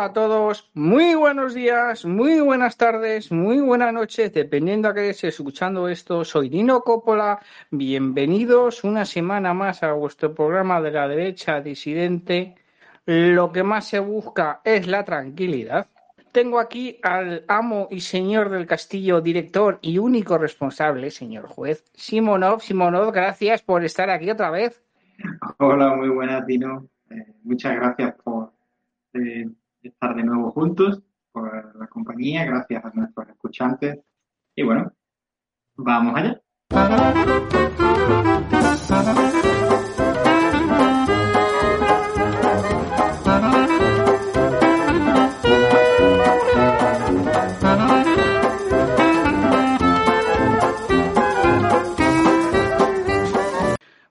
[0.00, 5.34] A todos, muy buenos días, muy buenas tardes, muy buenas noches, dependiendo a qué estés
[5.34, 6.24] escuchando esto.
[6.24, 7.38] Soy Dino Coppola,
[7.70, 12.54] bienvenidos una semana más a vuestro programa de la derecha disidente.
[13.04, 15.86] Lo que más se busca es la tranquilidad.
[16.32, 22.62] Tengo aquí al amo y señor del castillo, director y único responsable, señor juez, Simonov.
[22.62, 24.82] Simonov, gracias por estar aquí otra vez.
[25.58, 26.88] Hola, muy buenas, Dino.
[27.10, 28.50] Eh, muchas gracias por
[29.12, 29.46] eh,
[29.82, 34.00] estar de nuevo juntos, por la compañía, gracias a nuestros escuchantes.
[34.54, 34.92] Y bueno,
[35.76, 36.40] vamos allá.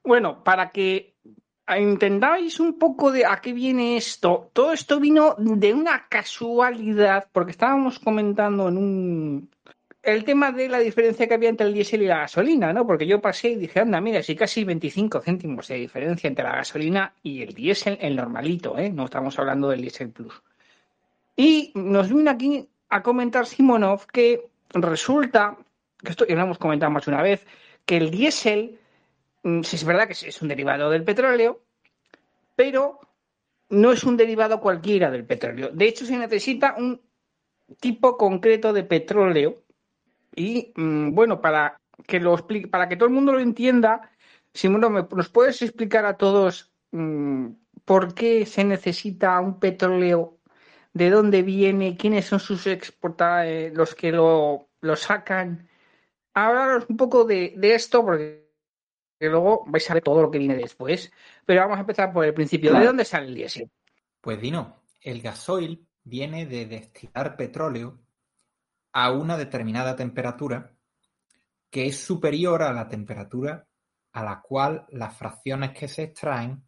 [0.03, 1.18] Bueno, para que
[1.77, 7.51] entendáis un poco de a qué viene esto, todo esto vino de una casualidad, porque
[7.51, 9.49] estábamos comentando en un
[10.01, 12.87] el tema de la diferencia que había entre el diésel y la gasolina, ¿no?
[12.87, 16.55] Porque yo pasé y dije, anda, mira, si casi 25 céntimos de diferencia entre la
[16.55, 18.89] gasolina y el diésel, el normalito, ¿eh?
[18.89, 20.41] No estamos hablando del diésel plus.
[21.35, 25.57] Y nos vino aquí a comentar Simonov que resulta,
[26.01, 27.45] que esto ya lo hemos comentado más de una vez,
[27.85, 28.79] que el diésel
[29.43, 31.61] sí es verdad que es un derivado del petróleo,
[32.55, 32.99] pero
[33.69, 35.69] no es un derivado cualquiera del petróleo.
[35.71, 37.01] De hecho, se necesita un
[37.79, 39.63] tipo concreto de petróleo
[40.35, 44.11] y mm, bueno, para que lo explique, para que todo el mundo lo entienda,
[44.53, 47.49] Simón, ¿nos puedes explicar a todos mm,
[47.85, 50.37] por qué se necesita un petróleo?
[50.93, 51.97] ¿De dónde viene?
[51.97, 55.69] ¿Quiénes son sus exportadores, los que lo, sacan?
[56.33, 58.48] Hablaros un poco de, de esto, porque
[59.19, 61.11] que luego vais a ver todo lo que viene después.
[61.45, 62.73] Pero vamos a empezar por el principio.
[62.73, 63.69] ¿De dónde sale el diésel?
[64.21, 67.99] Pues Dino, el gasoil viene de destilar petróleo
[68.93, 70.75] a una determinada temperatura
[71.69, 73.67] que es superior a la temperatura
[74.13, 76.67] a la cual las fracciones que se extraen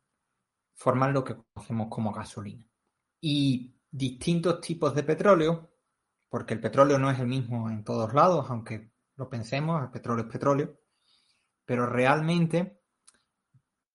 [0.76, 2.68] forman lo que conocemos como gasolina.
[3.20, 5.72] Y distintos tipos de petróleo,
[6.30, 10.26] porque el petróleo no es el mismo en todos lados, aunque lo pensemos, el petróleo
[10.26, 10.81] es petróleo,
[11.72, 12.82] pero realmente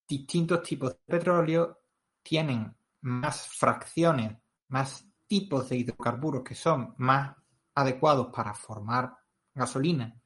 [0.09, 1.83] distintos tipos de petróleo
[2.23, 4.39] tienen más fracciones,
[4.69, 7.37] más tipos de hidrocarburos que son más
[7.75, 9.15] adecuados para formar
[9.55, 10.19] gasolina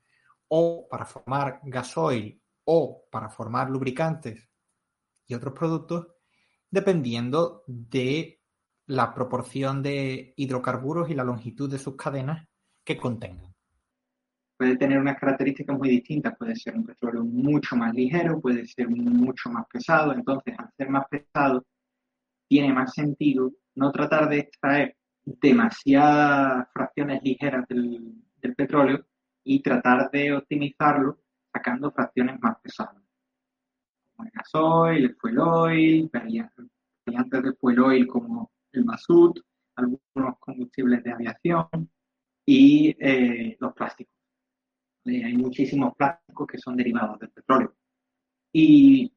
[0.47, 4.49] o para formar gasoil o para formar lubricantes
[5.27, 6.07] y otros productos,
[6.71, 8.45] dependiendo de
[8.87, 12.47] la proporción de hidrocarburos y la longitud de sus cadenas
[12.85, 13.50] que contengan
[14.61, 16.37] puede tener unas características muy distintas.
[16.37, 20.13] Puede ser un petróleo mucho más ligero, puede ser mucho más pesado.
[20.13, 21.65] Entonces, al ser más pesado,
[22.47, 28.23] tiene más sentido no tratar de extraer demasiadas fracciones ligeras del,
[28.55, 29.07] petróleo
[29.45, 33.03] y tratar de optimizarlo sacando fracciones más pesadas.
[34.15, 39.39] Como el gasoil, el fuel oil, variantes del fuel oil como el mazut,
[39.77, 41.91] algunos combustibles de aviación
[42.45, 44.20] y eh, los plásticos
[45.05, 47.75] hay muchísimos plásticos que son derivados del petróleo.
[48.53, 49.13] Y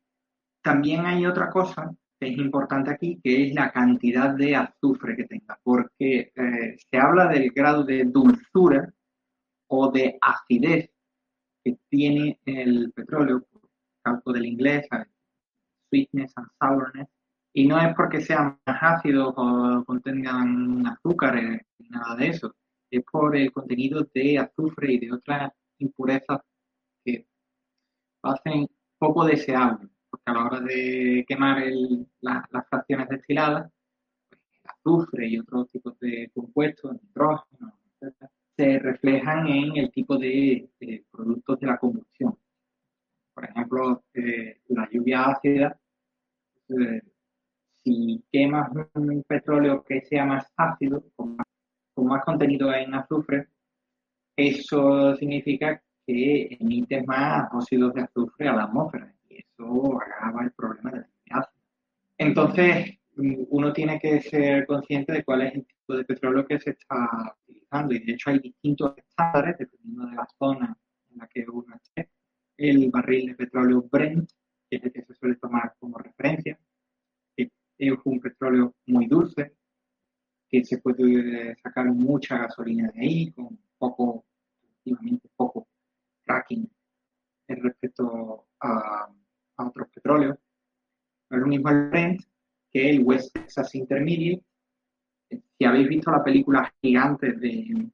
[0.61, 5.25] también hay otra cosa que es importante aquí, que es la cantidad de azufre que
[5.25, 8.94] tenga, porque eh, se habla del grado de dulzura
[9.67, 10.89] o de acidez
[11.63, 13.45] que tiene el petróleo,
[14.01, 14.88] causa del inglés,
[15.89, 17.07] sweetness and sourness,
[17.53, 22.56] y no es porque sean más ácidos o contengan azúcares, nada de eso,
[22.89, 26.42] es por el contenido de azufre y de otras impurezas
[27.04, 27.28] que
[28.24, 28.68] hacen
[28.98, 31.64] poco deseable, porque a la hora de quemar
[32.22, 33.72] las fracciones destiladas,
[34.30, 40.18] pues, el azufre y otros tipos de compuestos, nitrógeno, etc., se reflejan en el tipo
[40.18, 40.70] de,
[41.12, 42.38] productos de la combustión.
[43.34, 45.80] Por ejemplo, eh, la lluvia ácida,
[46.70, 47.02] eh,
[47.84, 51.36] si quemas un petróleo que sea más ácido, con
[51.98, 53.48] más contenido en azufre,
[54.35, 60.51] eso significa que emite más óxidos de azufre a la atmósfera y eso agrava el
[60.51, 61.50] problema de la enfermedad.
[62.18, 66.71] Entonces, uno tiene que ser consciente de cuál es el tipo de petróleo que se
[66.71, 70.77] está utilizando y de hecho hay distintos estándares dependiendo de la zona
[71.12, 72.09] en la que uno esté.
[72.57, 74.29] El barril de petróleo Brent,
[74.69, 76.57] que es el que se suele tomar como referencia,
[77.36, 79.53] es un petróleo muy dulce,
[80.47, 84.25] que se puede sacar mucha gasolina de ahí con poco,
[84.85, 85.68] relativamente poco
[86.25, 86.69] fracking
[87.50, 89.09] respecto a,
[89.57, 90.38] a otros petróleos.
[91.30, 92.21] No es lo mismo el Brent
[92.71, 94.44] que el West Texas Intermediate.
[95.30, 97.89] Si habéis visto la película gigante de,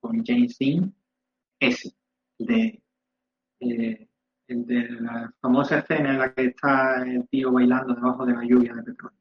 [0.00, 0.94] con James Dean,
[1.58, 1.94] ese,
[2.38, 2.82] de,
[3.60, 4.08] eh,
[4.48, 8.44] el de la famosa escena en la que está el tío bailando debajo de la
[8.44, 9.18] lluvia de petróleo.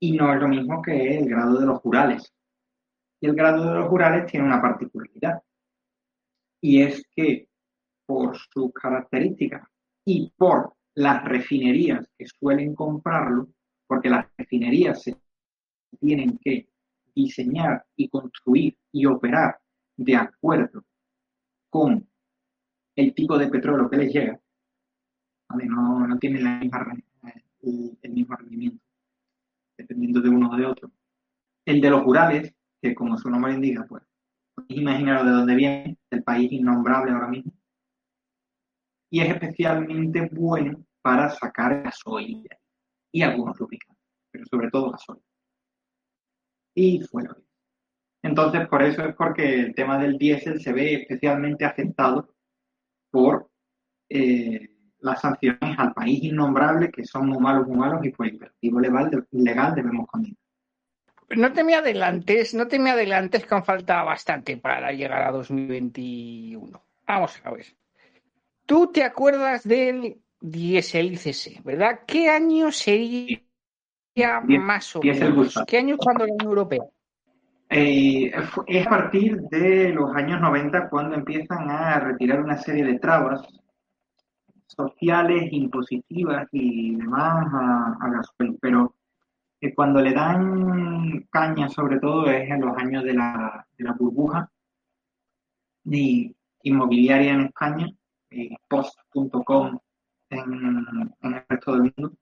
[0.00, 2.32] Y no es lo mismo que el grado de los jurales.
[3.24, 5.42] El grado de los jurales tiene una particularidad.
[6.60, 7.48] Y es que
[8.04, 9.66] por sus características
[10.04, 13.48] y por las refinerías que suelen comprarlo,
[13.86, 15.16] porque las refinerías se
[15.98, 16.68] tienen que
[17.14, 19.58] diseñar y construir y operar
[19.96, 20.84] de acuerdo
[21.70, 22.06] con
[22.94, 24.38] el tipo de petróleo que les llega,
[25.48, 26.94] no, no tienen la misma,
[27.62, 28.84] el, mismo rendimiento,
[29.78, 30.92] dependiendo de uno o de otro.
[31.64, 34.02] El de los Urales, que como su nombre indica, pues,
[34.68, 37.52] imaginaros de dónde viene, el país innombrable ahora mismo,
[39.10, 42.46] y es especialmente bueno para sacar gasoil
[43.10, 45.22] y algunos lubricantes, pero sobre todo gasoil.
[46.74, 47.34] Y fuera.
[48.22, 52.34] Entonces, por eso es porque el tema del diésel se ve especialmente afectado
[53.10, 53.50] por
[54.10, 58.80] eh, las sanciones al país innombrable, que son muy malos, muy malos, y por imperativo
[58.80, 60.43] legal, legal debemos condenar.
[61.30, 65.32] No te me adelantes, no te me adelantes que han faltado bastante para llegar a
[65.32, 66.82] 2021.
[67.06, 67.66] Vamos a ver.
[68.66, 72.00] Tú te acuerdas del diésel ICC, ¿verdad?
[72.06, 73.40] ¿Qué año sería
[74.40, 75.54] más o menos?
[75.66, 76.84] ¿Qué año cuando la Unión Europea?
[77.70, 78.30] Eh,
[78.66, 83.42] es a partir de los años 90 cuando empiezan a retirar una serie de trabas
[84.66, 88.94] sociales, impositivas y demás a, a gasoil, pero
[89.64, 93.92] eh, cuando le dan caña sobre todo es en los años de la, de la
[93.92, 94.50] burbuja
[96.62, 97.86] inmobiliaria en España
[98.68, 99.78] post.com
[100.30, 102.16] en, el resto del mundo,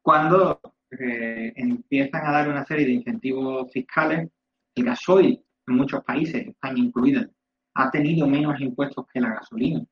[0.00, 4.30] cuando eh, empiezan a dar una serie de incentivos fiscales,
[4.74, 7.28] el gasoil en muchos países, España incluida,
[7.74, 9.84] ha tenido menos impuestos que la gasolina.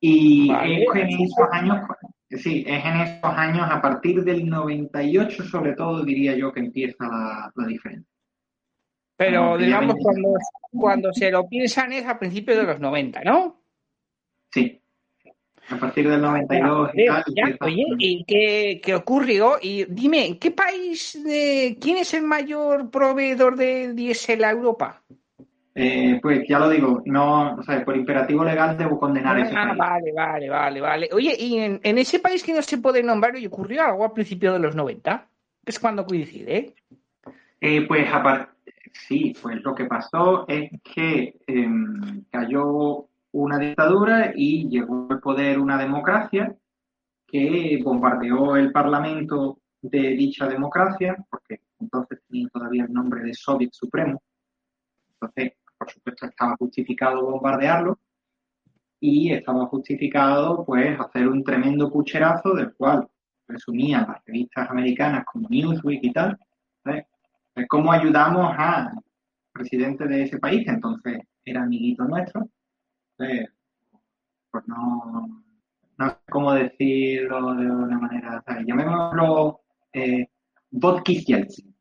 [0.00, 1.78] Y es en esos años,
[2.30, 7.04] sí, es en esos años, a partir del 98 sobre todo, diría yo que empieza
[7.54, 8.10] la, diferencia.
[9.16, 10.34] Pero digamos, cuando,
[10.70, 13.62] cuando se lo piensan es a principios de los 90, ¿no?
[14.50, 14.80] Sí.
[15.68, 17.24] A partir del 92 y tal.
[17.60, 19.56] oye, ¿y qué, ocurrió?
[19.60, 25.02] Y dime, ¿qué país, de, quién es el mayor proveedor de diésel a Europa?
[25.78, 29.52] Eh, pues ya lo digo, no, o sea, por imperativo legal debo condenar ah, ese
[29.52, 29.76] país.
[29.76, 31.08] Vale, vale, vale, vale.
[31.12, 34.54] Oye, ¿y en, ese país que no se puede nombrar y ocurrió algo a principios
[34.54, 35.28] de los 90?
[35.66, 36.74] Es cuando coincide.
[37.60, 38.52] Eh, pues aparte,
[38.90, 45.58] sí, pues lo que pasó es que em, cayó una dictadura y llegó al poder
[45.58, 46.56] una democracia
[47.26, 53.72] que bombardeó el parlamento de dicha democracia, porque entonces tenía todavía el nombre de Soviet
[53.72, 54.22] Supremo.
[55.20, 57.98] Entonces, por supuesto, estaba justificado bombardearlo
[59.00, 63.08] y estaba justificado pues hacer un tremendo pucherazo del cual
[63.48, 66.38] resumían las revistas americanas como Newsweek y tal,
[67.68, 68.90] cómo ayudamos al
[69.52, 72.48] presidente de ese país, que entonces era amiguito nuestro,
[73.16, 73.48] pues
[74.66, 75.44] no,
[75.98, 78.66] no sé cómo decirlo de una manera, ¿sabes?
[78.66, 79.60] llamémoslo
[79.92, 80.28] eh,
[80.70, 81.74] Yeltsin.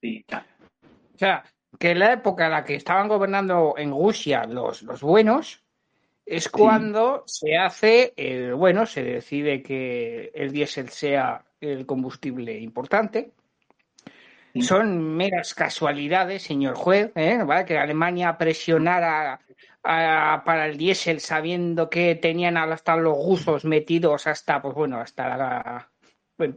[0.00, 1.42] Sí, O sea,
[1.78, 5.62] que en la época en la que estaban gobernando en Rusia los, los buenos,
[6.24, 13.30] es cuando se hace, el, bueno, se decide que el diésel sea el combustible importante.
[14.60, 17.38] Son meras casualidades, señor juez, ¿eh?
[17.66, 19.40] que Alemania presionara
[19.82, 25.90] para el diésel sabiendo que tenían hasta los gustos metidos hasta, pues bueno, hasta la,
[26.38, 26.56] bueno,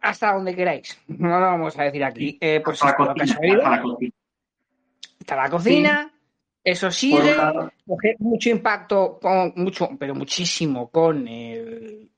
[0.00, 0.98] hasta donde queráis.
[1.08, 2.38] No lo vamos a decir aquí.
[2.40, 3.82] Eh, pues hasta, la cocina,
[5.20, 6.12] hasta la cocina.
[6.62, 7.34] Eso sigue,
[8.18, 12.10] mucho impacto, con, mucho, pero muchísimo con el,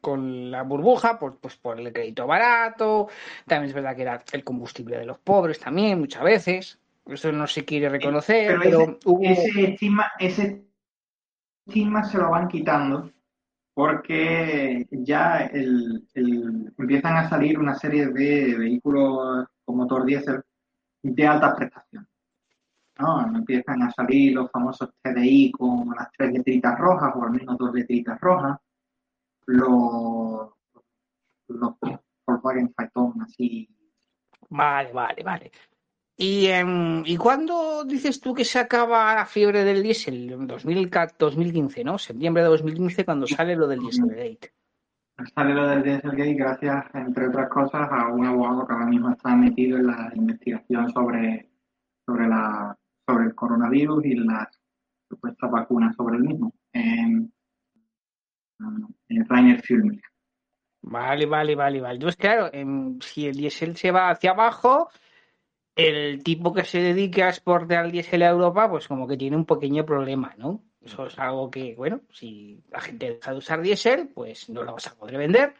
[0.00, 3.08] con la burbuja, pues, pues por el crédito barato,
[3.44, 6.78] también es verdad que era el combustible de los pobres también, muchas veces.
[7.06, 10.62] Eso no se quiere reconocer, pero, ese, estima, ese
[11.66, 13.10] estigma se lo van quitando
[13.74, 20.42] porque ya empiezan a salir una serie de vehículos con motor diésel
[21.02, 22.06] de alta prestación.
[22.98, 23.36] ¿no?
[23.36, 27.72] Empiezan a salir los famosos TDI con las tres letritas rojas o al menos dos
[27.74, 28.58] letritas rojas.
[29.46, 30.50] Los,
[31.48, 31.74] los
[32.26, 33.68] Volkswagen Phaeton así.
[34.50, 35.52] Vale, vale, vale.
[36.16, 36.64] ¿Y, eh,
[37.04, 40.32] ¿Y cuándo dices tú que se acaba la fiebre del diésel?
[40.32, 41.98] En 2015, ¿no?
[41.98, 44.52] Septiembre de 2015 cuando sale lo del Dieselgate.
[45.34, 49.34] Sale lo del Dieselgate gracias, entre otras cosas, a un abogado que ahora mismo está
[49.34, 51.50] metido en la investigación sobre,
[52.06, 52.76] sobre, la,
[53.06, 54.48] sobre el coronavirus y las
[55.08, 56.52] supuestas vacunas sobre el mismo.
[56.72, 57.32] En,
[59.08, 59.62] en Rainer
[60.82, 61.94] Vale, vale, vale, vale.
[61.94, 62.50] Entonces, claro,
[63.00, 64.88] si el diésel se va hacia abajo,
[65.76, 69.46] el tipo que se dedique a exportar diésel a Europa, pues como que tiene un
[69.46, 70.62] pequeño problema, ¿no?
[70.80, 74.74] Eso es algo que, bueno, si la gente deja de usar diésel, pues no lo
[74.74, 75.54] vas a poder vender,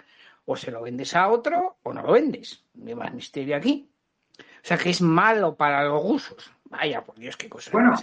[0.44, 2.64] o se lo vendes a otro, o no lo vendes.
[2.74, 3.88] No hay más misterio aquí.
[4.38, 6.52] O sea que es malo para los usos.
[6.64, 7.94] Vaya, por Dios, qué cosas bueno,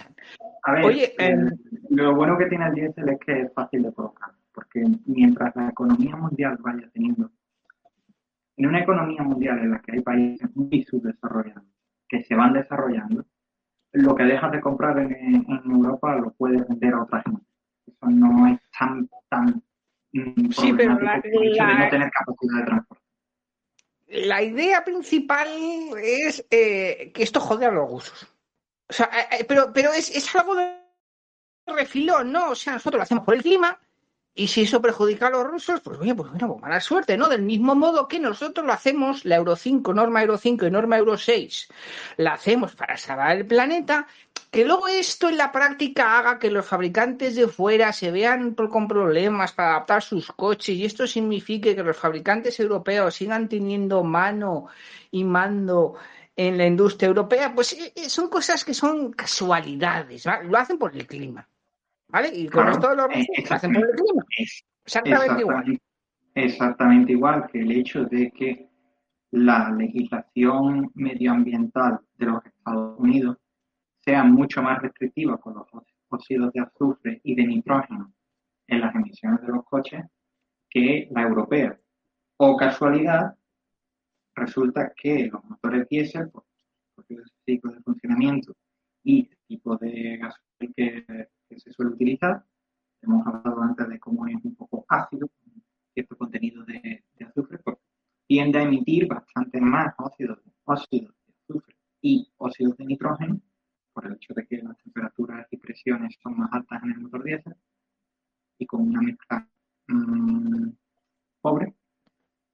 [0.62, 1.50] A ver, Oye, em,
[1.90, 5.68] lo bueno que tiene el diésel es que es fácil de colocar, porque mientras la
[5.68, 7.30] economía mundial vaya teniendo,
[8.56, 11.64] en una economía mundial en la que hay países muy subdesarrollados,
[12.10, 13.24] que se van desarrollando,
[13.92, 17.42] lo que dejas de comprar en, Europa lo puedes vender a otra gente.
[17.86, 19.62] Eso no es tan, tan
[20.12, 21.22] mm, sí, pero la, no
[21.88, 23.04] tener capacidad de transporte.
[24.08, 25.48] La idea principal
[26.02, 28.26] es eh, que esto jode a los rusos.
[28.88, 30.80] O sea, eh, eh, pero, pero es, es algo de
[31.66, 32.50] refilón, ¿no?
[32.50, 33.78] O sea, nosotros lo hacemos por el clima,
[34.34, 37.28] y si eso perjudica a los rusos, pues oye, pues bueno, pues mala suerte, ¿no?
[37.28, 40.98] Del mismo modo que nosotros lo hacemos, la Euro 5, norma Euro 5 y norma
[40.98, 41.68] Euro 6,
[42.16, 44.06] la hacemos para salvar el planeta,
[44.50, 48.88] que luego esto en la práctica haga que los fabricantes de fuera se vean con
[48.88, 54.66] problemas para adaptar sus coches y esto signifique que los fabricantes europeos sigan teniendo mano
[55.10, 55.96] y mando
[56.36, 60.48] en la industria europea, pues eh, eh, son cosas que son casualidades, ¿vale?
[60.48, 61.46] lo hacen por el clima.
[62.10, 62.28] ¿Vale?
[62.34, 64.24] Y con esto lo hacen por el clima.
[64.84, 65.80] Exactamente, igual.
[66.34, 68.68] Exactamente igual que el hecho de que
[69.32, 73.36] la legislación medioambiental de los Estados Unidos
[74.00, 75.66] sea mucho más restrictiva con los
[76.08, 78.12] óxidos de azufre y de nitrógeno
[78.66, 80.04] en las emisiones de los coches
[80.68, 81.78] que la europea.
[82.38, 83.36] O casualidad,
[84.34, 86.44] resulta que los motores diésel, por,
[86.94, 87.04] por
[87.44, 88.56] ciclo de funcionamiento
[89.02, 92.44] y el tipo de gasolina que que se suele utilizar.
[93.02, 95.28] Hemos hablado antes de cómo es un poco ácido,
[95.92, 97.76] cierto contenido de, azufre, pues
[98.26, 103.40] tiende a emitir bastante más óxidos de azufre y óxidos de nitrógeno,
[103.92, 107.24] por el hecho de que las temperaturas y presiones son más altas en el motor
[107.24, 107.56] diésel,
[108.58, 109.48] y con una mezcla
[109.88, 110.68] mmm,
[111.40, 111.74] pobre,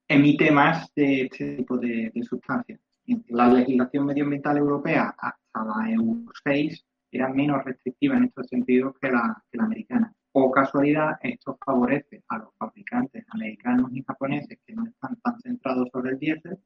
[0.09, 2.81] emite más de este tipo de, de sustancias.
[3.29, 6.85] La legislación medioambiental europea hasta la EU 6
[7.17, 10.15] era menos restrictiva en estos sentidos que la, que la americana.
[10.33, 15.89] O casualidad, esto favorece a los fabricantes americanos y japoneses que no están tan centrados
[15.91, 16.59] sobre el diésel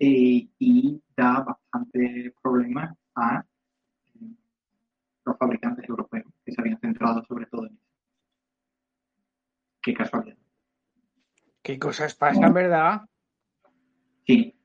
[0.00, 3.44] eh, y da bastante problemas a
[4.14, 4.34] eh,
[5.24, 7.84] los fabricantes europeos que se habían centrado sobre todo en eso.
[9.82, 10.36] Qué casualidad.
[11.62, 13.02] Qué cosas pasan, ¿verdad?
[14.26, 14.59] Sí,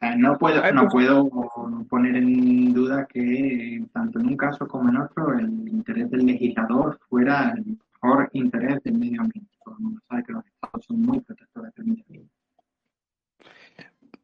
[0.00, 4.96] no puedo, no pues puedo poner en duda que tanto en un caso como en
[4.96, 9.50] otro el interés del legislador fuera el mejor interés del medio ambiente.
[9.64, 12.32] Todo el mundo sabe que los estados son muy protectores del medio ambiente.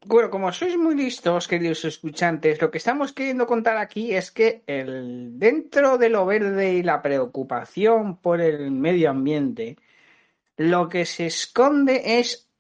[0.07, 4.63] Bueno, como sois muy listos, queridos escuchantes, lo que estamos queriendo contar aquí es que
[4.67, 9.79] el, dentro de lo verde y la preocupación por el medio ambiente,
[10.59, 12.51] lo que se esconde es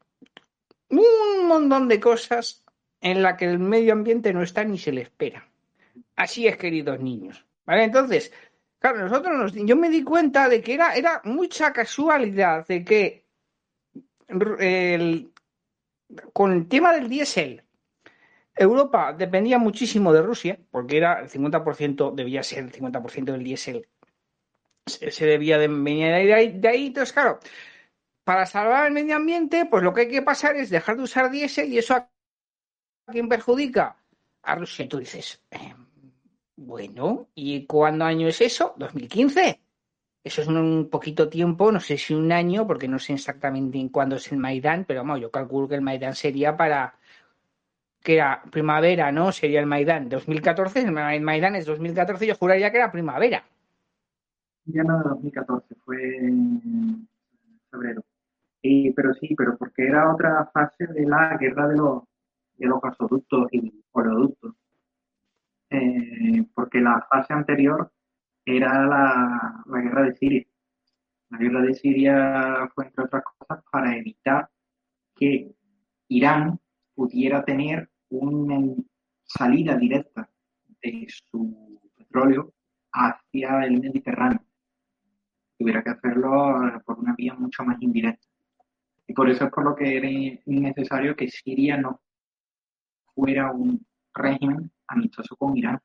[0.88, 2.63] un montón de cosas
[3.04, 5.46] en la que el medio ambiente no está ni se le espera.
[6.16, 7.44] Así es, queridos niños.
[7.66, 7.84] ¿Vale?
[7.84, 8.32] Entonces,
[8.78, 13.24] claro, nosotros nos, yo me di cuenta de que era, era mucha casualidad de que
[16.32, 17.62] con el tema del diésel,
[18.56, 23.86] Europa dependía muchísimo de Rusia, porque era el 50%, debía ser el 50% del diésel,
[24.86, 26.86] se, debía de venir de ahí, de ahí.
[26.86, 27.38] Entonces, claro,
[28.24, 31.30] para salvar el medio ambiente, pues lo que hay que pasar es dejar de usar
[31.30, 32.08] diésel y eso
[33.06, 33.96] ¿A quién perjudica?
[34.42, 34.88] A Rusia.
[34.88, 35.86] Tú dices, em,
[36.56, 38.74] bueno, ¿y cuándo año es eso?
[38.78, 39.60] ¿2015?
[40.22, 43.90] Eso es un poquito tiempo, no sé si un año, porque no sé exactamente en
[43.90, 46.94] cuándo es el Maidán, pero vamos, yo calculo que el Maidán sería para
[48.00, 49.32] que era primavera, ¿no?
[49.32, 53.44] Sería el Maidán 2014, el Maidán es 2014, yo juraría que era primavera.
[54.66, 57.06] invierno de 2014, fue en
[57.70, 58.02] febrero.
[58.62, 62.02] pero sí, pero porque era otra fase de la guerra de los,
[62.56, 64.54] de los gasoductos y oleoductos.
[65.70, 67.90] Eh, porque la fase anterior
[68.44, 70.46] era la, la guerra de Siria.
[71.30, 74.48] La guerra de Siria fue, entre otras cosas, para evitar
[75.16, 75.54] que
[76.08, 76.60] Irán
[76.94, 78.74] pudiera tener una
[79.24, 80.28] salida directa
[80.82, 82.52] de su petróleo
[82.92, 84.40] hacia el Mediterráneo.
[85.58, 88.26] Tuviera que hacerlo por una vía mucho más indirecta.
[89.06, 90.08] Y por eso es por lo que era
[90.46, 92.00] necesario que Siria no
[93.14, 95.78] fuera un régimen amistoso con Irán.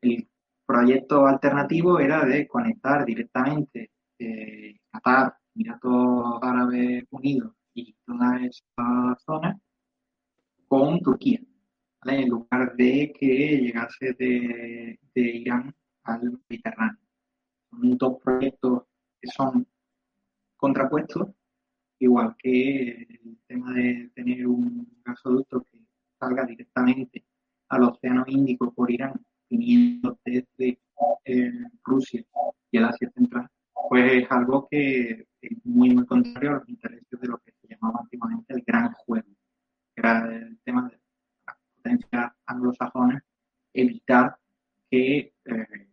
[0.00, 0.28] El
[0.66, 9.58] proyecto alternativo era de conectar directamente eh, Qatar, Emiratos Árabes Unidos y toda esa zona
[10.68, 11.40] con Turquía,
[12.04, 13.26] en lugar de que
[13.60, 15.74] llegase de, Irán
[16.04, 17.00] al Mediterráneo.
[17.70, 18.82] Son dos proyectos
[19.20, 19.66] que son
[20.56, 21.28] contrapuestos,
[22.04, 25.80] igual que el tema de tener un gasoducto que
[26.18, 27.24] salga directamente
[27.68, 29.14] al Océano Índico por Irán,
[29.48, 30.78] viniendo desde
[31.24, 32.24] eh, Rusia
[32.70, 33.48] y el Asia Central,
[33.88, 37.68] pues es algo que es muy, muy contrario a los intereses de lo que se
[37.68, 39.28] llamaba antiguamente el gran juego,
[39.94, 40.98] que era el tema de
[41.46, 43.22] las potencias anglosajonas,
[43.72, 44.36] evitar
[44.90, 45.88] que eh,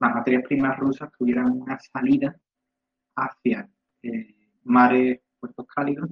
[0.00, 2.36] las materias primas rusas tuvieran una salida
[3.16, 3.68] hacia
[4.02, 6.08] eh, mares, puertos cálidos,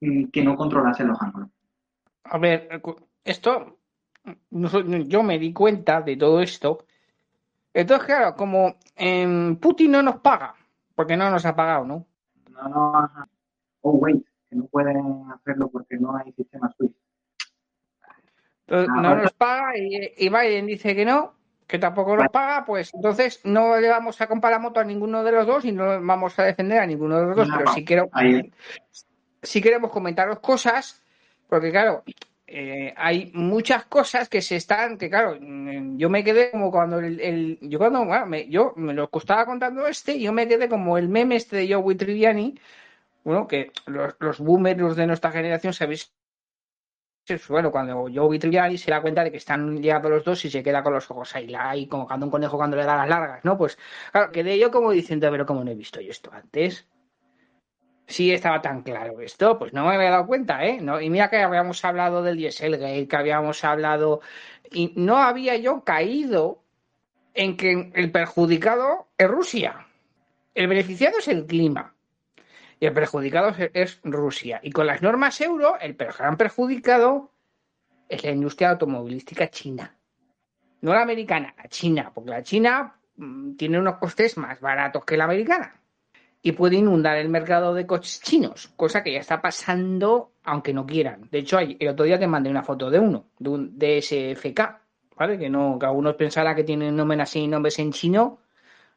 [0.00, 1.48] que no controlasen los ángulos.
[2.24, 2.82] A ver,
[3.24, 3.78] esto,
[4.50, 6.86] yo me di cuenta de todo esto.
[7.72, 10.54] Entonces, claro, como en Putin no nos paga,
[10.94, 12.06] porque no nos ha pagado, ¿no?
[12.50, 13.10] No, no,
[13.82, 16.96] oh, wait, que no pueden hacerlo porque no hay sistema SWIFT.
[18.66, 21.34] Entonces, ah, no nos paga y, y, Biden dice que no,
[21.66, 25.24] que tampoco nos paga, pues entonces no le vamos a comprar la moto a ninguno
[25.24, 27.84] de los dos y no vamos a defender a ninguno de los dos, pero si,
[27.84, 28.10] quiero,
[29.42, 31.02] si queremos comentaros cosas
[31.48, 32.02] porque claro,
[32.46, 36.98] eh, hay muchas cosas que se están, que claro, mm, yo me quedé como cuando
[36.98, 41.08] el, yo cuando, me, yo me lo estaba contando este, yo me quedé como el
[41.08, 42.58] meme este de Joey Triviani,
[43.24, 46.12] bueno, que los, los boomers de nuestra generación sabéis
[47.48, 50.62] bueno, cuando Joey Triviani se da cuenta de que están ligados los dos y se
[50.62, 53.44] queda con los ojos ahí, ahí como cuando un conejo cuando le da las largas,
[53.44, 53.56] ¿no?
[53.56, 53.78] Pues
[54.12, 56.86] claro, quedé yo como diciendo, pero como no he visto yo esto antes
[58.06, 60.80] sí estaba tan claro esto, pues no me había dado cuenta, ¿eh?
[60.80, 64.20] No, y mira que habíamos hablado del Dieselgate, que habíamos hablado,
[64.70, 66.62] y no había yo caído
[67.34, 69.86] en que el perjudicado es Rusia.
[70.54, 71.93] El beneficiado es el clima.
[72.86, 74.60] El perjudicado es Rusia.
[74.62, 77.32] Y con las normas euro, el gran perjudicado
[78.08, 79.96] es la industria automovilística china.
[80.82, 85.16] No la americana, la china, porque la china mm, tiene unos costes más baratos que
[85.16, 85.80] la americana
[86.42, 90.84] y puede inundar el mercado de coches chinos, cosa que ya está pasando aunque no
[90.84, 91.26] quieran.
[91.30, 94.60] De hecho, el otro día te mandé una foto de uno, de un DSFK,
[95.16, 95.38] ¿vale?
[95.38, 98.40] Que no, que algunos pensarán que tienen nombres así, nombres en chino,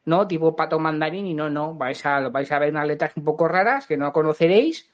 [0.08, 0.26] ¿no?
[0.26, 3.46] Tipo pato mandarín y no, no, vais a, vais a ver unas letras un poco
[3.46, 4.90] raras que no conoceréis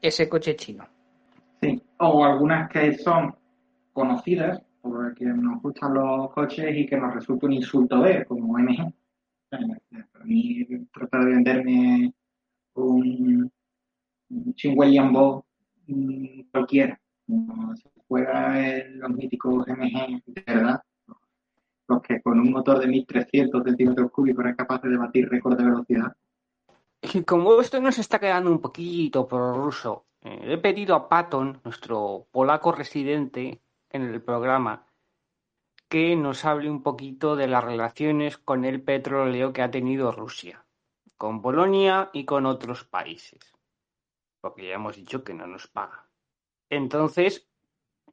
[0.00, 0.86] ese coche chino.
[1.60, 3.34] Sí, o algunas que son
[3.92, 8.92] conocidas porque nos gustan los coches y que nos resulta un insulto ver, como MG.
[9.50, 12.14] Para mí, tratar de venderme
[12.74, 13.52] un,
[14.30, 15.44] un William Bo
[16.50, 20.82] cualquiera, como si fuera los míticos MG de verdad,
[22.00, 26.16] que con un motor de 1300 centímetros cúbicos eran capaces de batir récord de velocidad.
[27.26, 32.28] Como esto nos está quedando un poquito por ruso, eh, he pedido a Patton, nuestro
[32.30, 34.86] polaco residente en el programa,
[35.88, 40.64] que nos hable un poquito de las relaciones con el petróleo que ha tenido Rusia,
[41.18, 43.52] con Polonia y con otros países,
[44.40, 46.08] porque ya hemos dicho que no nos paga.
[46.70, 47.48] Entonces,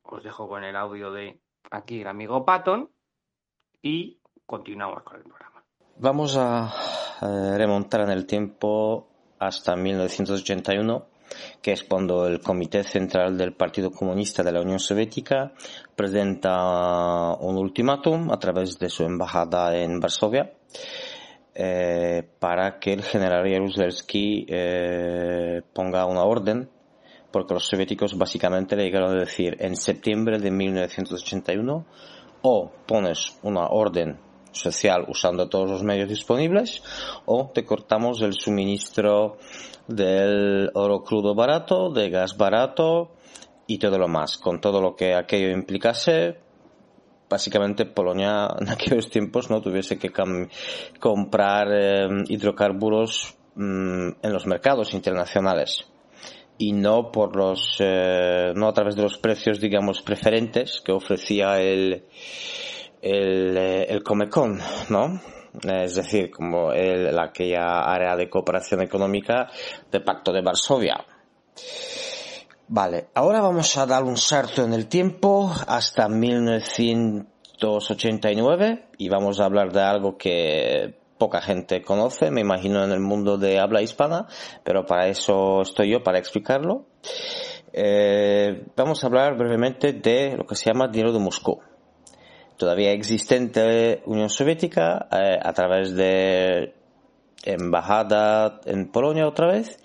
[0.01, 1.39] os dejo con el audio de
[1.71, 2.89] aquí el amigo Patton
[3.81, 5.63] y continuamos con el programa.
[5.97, 6.73] Vamos a
[7.21, 9.07] eh, remontar en el tiempo
[9.39, 11.05] hasta 1981
[11.61, 15.53] que es cuando el Comité Central del Partido Comunista de la Unión Soviética
[15.95, 20.53] presenta un ultimátum a través de su embajada en Varsovia
[21.53, 26.69] eh, para que el general Jaruzelski eh, ponga una orden
[27.31, 31.85] porque los soviéticos básicamente le llegaron a decir en septiembre de 1981
[32.41, 34.19] o pones una orden
[34.51, 36.83] social usando todos los medios disponibles
[37.25, 39.37] o te cortamos el suministro
[39.87, 43.11] del oro crudo barato, de gas barato
[43.67, 46.39] y todo lo más, con todo lo que aquello implicase,
[47.29, 50.11] básicamente Polonia en aquellos tiempos no tuviese que
[50.99, 55.85] comprar eh, hidrocarburos mm, en los mercados internacionales
[56.59, 61.59] y no por los eh, no a través de los precios digamos preferentes que ofrecía
[61.59, 62.05] el
[63.01, 65.19] el, eh, el Comecon, ¿no?
[65.63, 69.47] Es decir, como el, aquella área de cooperación económica
[69.91, 71.03] del Pacto de Varsovia.
[72.67, 79.45] Vale, ahora vamos a dar un salto en el tiempo hasta 1989 y vamos a
[79.45, 84.25] hablar de algo que poca gente conoce, me imagino en el mundo de habla hispana,
[84.63, 86.85] pero para eso estoy yo, para explicarlo.
[87.71, 91.59] Eh, vamos a hablar brevemente de lo que se llama dinero de Moscú.
[92.57, 96.73] Todavía existente Unión Soviética eh, a través de
[97.43, 99.79] embajada en Polonia otra vez,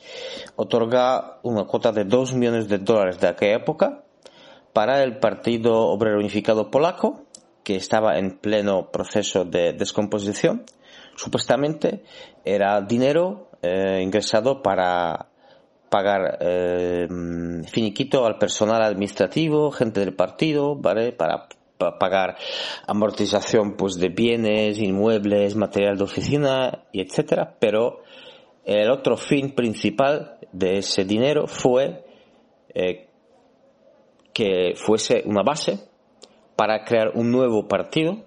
[0.57, 4.05] otorga una cuota de 2 millones de dólares de aquella época
[4.73, 7.27] para el Partido Obrero Unificado Polaco,
[7.62, 10.64] que estaba en pleno proceso de descomposición.
[11.16, 12.03] Supuestamente
[12.44, 15.29] era dinero eh, ingresado para
[15.88, 17.07] pagar eh,
[17.66, 21.12] finiquito al personal administrativo, gente del partido, ¿vale?
[21.12, 21.48] Para
[21.98, 22.37] pagar
[22.87, 28.03] amortización pues de bienes, inmuebles, material de oficina y etcétera, pero
[28.64, 32.05] el otro fin principal de ese dinero fue
[32.74, 33.09] eh,
[34.33, 35.79] que fuese una base
[36.57, 38.24] para crear un nuevo partido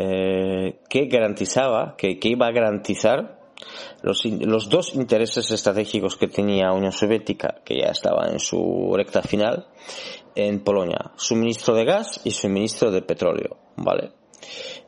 [0.00, 3.40] eh, que garantizaba, que, iba a garantizar
[4.02, 9.22] los, los, dos intereses estratégicos que tenía Unión Soviética, que ya estaba en su recta
[9.22, 9.66] final,
[10.36, 14.12] en Polonia, suministro de gas y suministro de petróleo, ¿vale?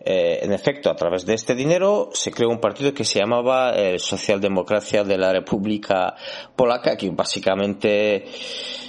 [0.02, 3.72] Eh, en efecto, a través de este dinero se creó un partido que se llamaba
[3.74, 6.14] eh, Socialdemocracia de la República
[6.56, 8.24] Polaca, que básicamente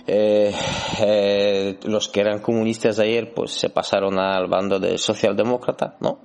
[0.08, 6.20] eh, los que eran comunistas ayer pues se pasaron al bando de socialdemócrata, ¿no?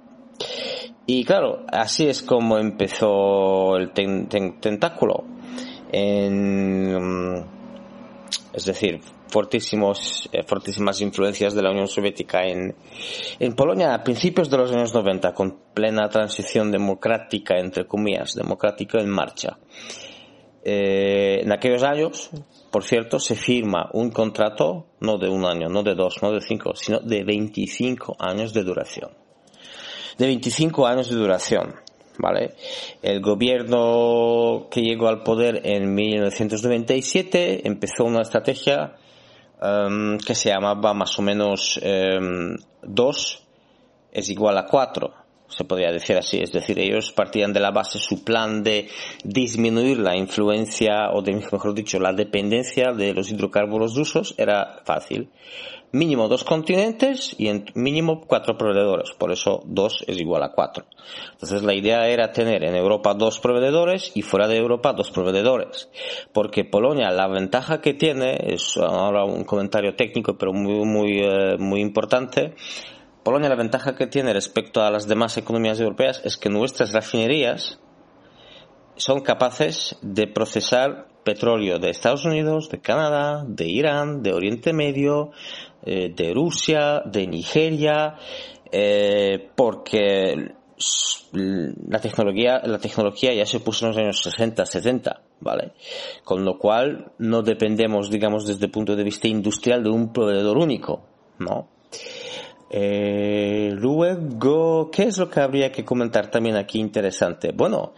[1.07, 5.25] Y claro, así es como empezó el tentáculo.
[5.93, 7.47] En,
[8.53, 12.75] es decir, fortísimos, eh, fortísimas influencias de la Unión Soviética en,
[13.39, 18.99] en Polonia a principios de los años 90, con plena transición democrática, entre comillas, democrática
[19.01, 19.59] en marcha.
[20.65, 22.31] Eh, en aquellos años,
[22.73, 26.41] por cierto, se firma un contrato no de un año, no de dos, no de
[26.41, 29.11] cinco, sino de 25 años de duración.
[30.19, 31.87] De 25 años de duración.
[32.19, 32.55] ¿vale?
[33.03, 38.97] El gobierno que llegó al poder en 1997 empezó una estrategia
[39.61, 43.47] um, que se llamaba más o menos 2 um,
[44.13, 47.99] es igual a 4 se podría decir así, es decir, ellos partían de la base,
[47.99, 48.89] su plan de
[49.25, 55.31] disminuir la influencia, o de, mejor dicho, la dependencia de los hidrocarburos rusos era fácil.
[55.93, 60.85] Mínimo dos continentes y en mínimo cuatro proveedores, por eso dos es igual a cuatro.
[61.33, 65.89] Entonces la idea era tener en Europa dos proveedores y fuera de Europa dos proveedores,
[66.33, 71.57] porque Polonia la ventaja que tiene, es ahora un comentario técnico pero muy, muy, eh,
[71.59, 72.55] muy importante,
[73.27, 77.81] Polonia la ventaja que tiene respecto a las demás economías europeas es que nuestras refinerías
[78.97, 85.33] son capaces de procesar petróleo de Estados Unidos, de Canadá, de Irán, de Oriente Medio,
[85.85, 88.15] eh, de Rusia, de Nigeria,
[88.71, 90.53] eh, porque
[91.33, 95.73] la tecnología, la tecnología ya se puso en los años 60, 70, ¿vale?
[96.25, 100.59] Con lo cual no dependemos, digamos, desde el punto de vista industrial de un proveedor
[100.59, 101.07] único,
[101.39, 101.69] ¿no?
[102.69, 107.53] Eh, luego, ¿qué es lo que habría que comentar también aquí interesante?
[107.53, 107.95] Bueno,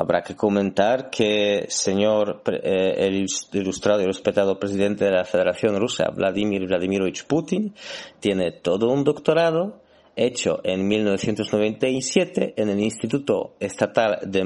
[0.00, 6.66] habrá que comentar que señor eh, ilustrado y respetado presidente de la Federación Rusa, Vladimir
[6.66, 7.74] Vladimirovich Putin,
[8.18, 9.82] tiene todo un doctorado
[10.16, 14.42] hecho en 1997 en el Instituto Estatal de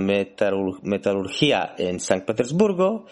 [0.82, 3.06] Metalurgia en San Petersburgo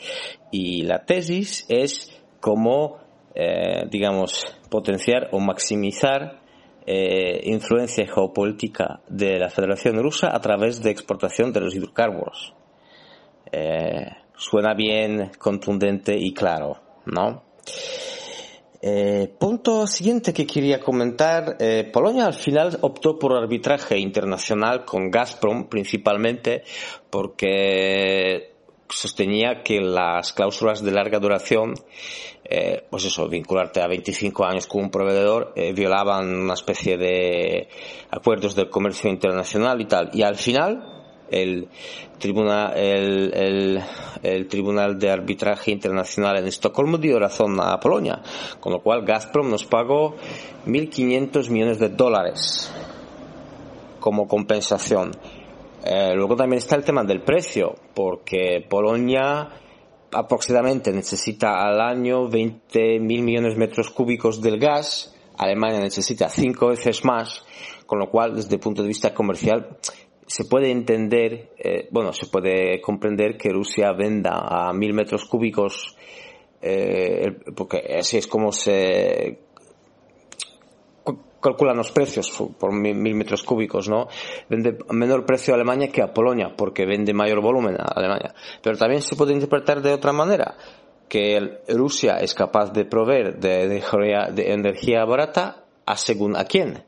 [0.51, 2.99] y la tesis es cómo,
[3.37, 6.42] eh, digamos, potenciar o maximizar
[6.87, 12.55] eh, influencia geopolítica de la Federación Rusa a través de exportación de los hidrocarburos.
[13.51, 17.43] Eh, suena bien, contundente y claro, ¿no?
[18.81, 21.57] Eh, punto siguiente que quería comentar,
[21.93, 26.65] Polonia al final optó por arbitraje internacional con Gazprom principalmente
[27.09, 28.52] porque
[28.93, 31.75] sostenía que las cláusulas de larga duración
[32.45, 37.69] eh, pues eso, vincularte a 25 años con un proveedor, eh, violaban una especie de
[38.11, 40.11] acuerdos de comercio internacional y tal.
[40.13, 40.85] Y al final,
[41.31, 41.69] el
[42.19, 43.81] tribunal, el,
[44.23, 48.21] el, tribunal de arbitraje internacional en Estocolmo dio razón a Polonia,
[48.61, 50.17] con lo cual Gazprom nos pagó
[50.67, 52.71] 1.500 millones de dólares
[53.99, 55.13] como compensación.
[55.85, 59.49] Eh, luego también está el tema del precio, porque Polonia
[60.13, 67.05] aproximadamente necesita al año 20.000 millones de metros cúbicos del gas, Alemania necesita cinco veces
[67.05, 67.45] más,
[67.87, 69.79] con lo cual desde el punto de vista comercial
[70.27, 75.97] se puede entender, eh, bueno, se puede comprender que Rusia venda a mil metros cúbicos,
[76.61, 79.41] eh, porque así es como se
[81.43, 84.09] calculan los precios por mil, metros cúbicos, ¿no?
[84.49, 88.35] Vende menor precio a Alemania que a Polonia, porque vende mayor volumen a Alemania.
[88.63, 90.57] Pero también se puede interpretar de otra manera,
[91.09, 96.85] que Rusia es capaz de proveer de, de energía barata a según a quién.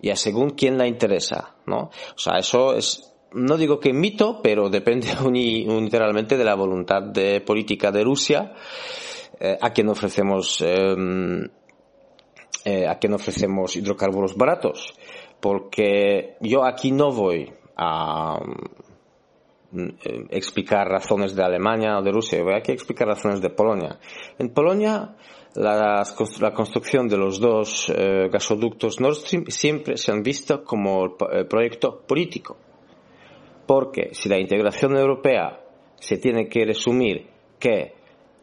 [0.00, 1.90] Y a según quién la interesa, ¿no?
[2.16, 7.40] O sea, eso es, no digo que mito, pero depende unilateralmente de la voluntad de
[7.40, 8.52] política de Rusia,
[9.38, 11.48] eh, a quien ofrecemos em,
[12.64, 14.94] eh, a quién ofrecemos hidrocarburos baratos.
[15.40, 18.38] Porque yo aquí no voy a
[19.72, 23.50] mm, eh, explicar razones de Alemania o de Rusia, voy aquí a explicar razones de
[23.50, 23.98] Polonia.
[24.38, 25.16] En Polonia,
[25.56, 26.04] la,
[26.54, 31.16] construcción de los dos eh, gasoductos Nord Stream siempre se han visto como
[31.48, 32.56] proyecto político.
[33.66, 35.60] Porque si la integración europea
[35.96, 37.94] se tiene que resumir que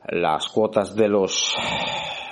[0.08, 1.56] las cuotas de los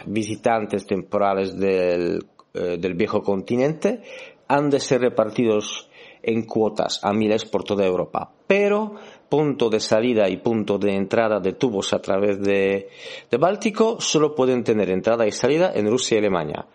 [0.05, 4.01] visitantes temporales del, eh, del viejo continente
[4.47, 5.89] han de ser repartidos
[6.23, 8.31] en cuotas a miles por toda Europa.
[8.47, 8.95] Pero
[9.29, 12.89] punto de salida y punto de entrada de tubos a través de,
[13.29, 16.65] de Báltico solo pueden tener entrada y salida en Rusia y Alemania.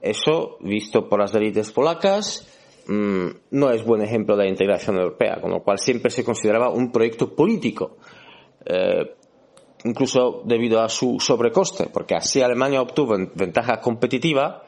[0.00, 2.46] Eso, visto por las élites polacas,
[2.86, 6.68] mm, no es buen ejemplo de la integración europea, con lo cual siempre se consideraba
[6.68, 7.96] un proyecto político.
[8.66, 9.14] Eh,
[9.84, 14.64] incluso debido a su sobrecoste, porque así Alemania obtuvo ventaja competitiva,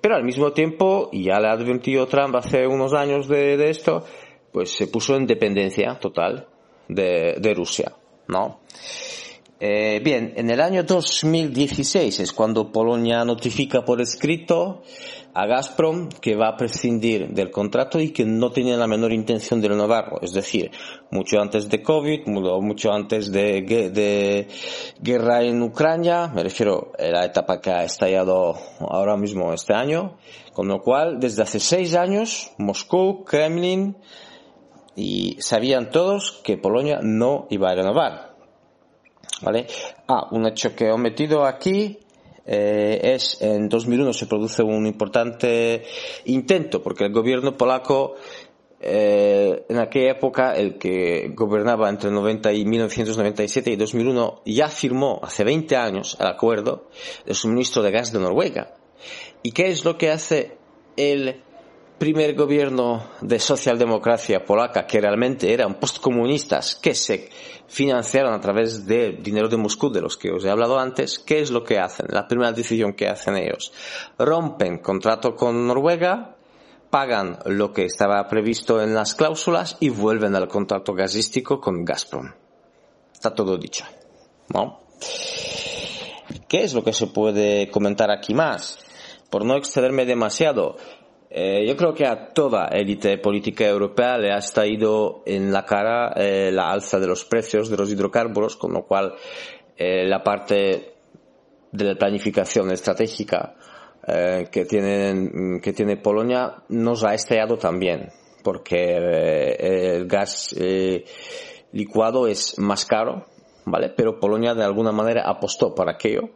[0.00, 4.04] pero al mismo tiempo, y ya le advirtió Trump hace unos años de, esto,
[4.52, 6.46] pues se puso en dependencia total
[6.88, 7.92] de, Rusia,
[8.28, 8.60] ¿no?
[9.60, 14.82] Eh, bien, en el año 2016 es cuando Polonia notifica por escrito
[15.34, 19.60] a Gazprom que va a prescindir del contrato y que no tiene la menor intención
[19.60, 20.20] de renovarlo.
[20.22, 20.70] Es decir,
[21.10, 24.46] mucho antes de COVID, mucho antes de, de
[25.00, 30.18] guerra en Ucrania, me refiero a la etapa que ha estallado ahora mismo este año,
[30.52, 33.96] con lo cual desde hace seis años Moscú, Kremlin
[34.94, 38.27] y sabían todos que Polonia no iba a renovar.
[39.42, 39.66] ¿Vale?
[40.08, 41.98] Ah, un hecho que he omitido aquí
[42.44, 45.84] eh, es en 2001 se produce un importante
[46.24, 48.14] intento porque el gobierno polaco
[48.80, 55.20] eh, en aquella época el que gobernaba entre 90 y 1997 y 2001 ya firmó
[55.22, 56.88] hace 20 años el acuerdo
[57.26, 58.74] de suministro de gas de Noruega.
[59.42, 60.56] ¿Y qué es lo que hace
[60.96, 61.42] el
[61.98, 67.28] primer gobierno de socialdemocracia polaca, que realmente eran postcomunistas, que se
[67.68, 71.40] financiaron a través de dinero de Moscú, de los que os he hablado antes, ¿qué
[71.40, 72.06] es lo que hacen?
[72.10, 73.72] La primera decisión que hacen ellos.
[74.18, 76.36] Rompen contrato con Noruega,
[76.90, 82.32] pagan lo que estaba previsto en las cláusulas y vuelven al contrato gasístico con Gazprom.
[83.12, 83.84] Está todo dicho.
[84.48, 84.80] ¿No?
[86.48, 88.78] ¿Qué es lo que se puede comentar aquí más?
[89.30, 90.76] Por no excederme demasiado,
[91.30, 96.12] eh, yo creo que a toda élite política europea le ha estallado en la cara
[96.16, 99.14] eh, la alza de los precios de los hidrocarburos, con lo cual
[99.76, 100.94] eh, la parte
[101.70, 103.54] de la planificación estratégica
[104.50, 108.08] que, tiene, que tiene Polonia nos ha estallado también,
[108.42, 108.96] porque
[109.58, 110.54] el gas
[111.72, 113.26] licuado es más caro,
[113.66, 113.90] ¿vale?
[113.90, 116.30] Pero Polonia de alguna manera apostó para aquello.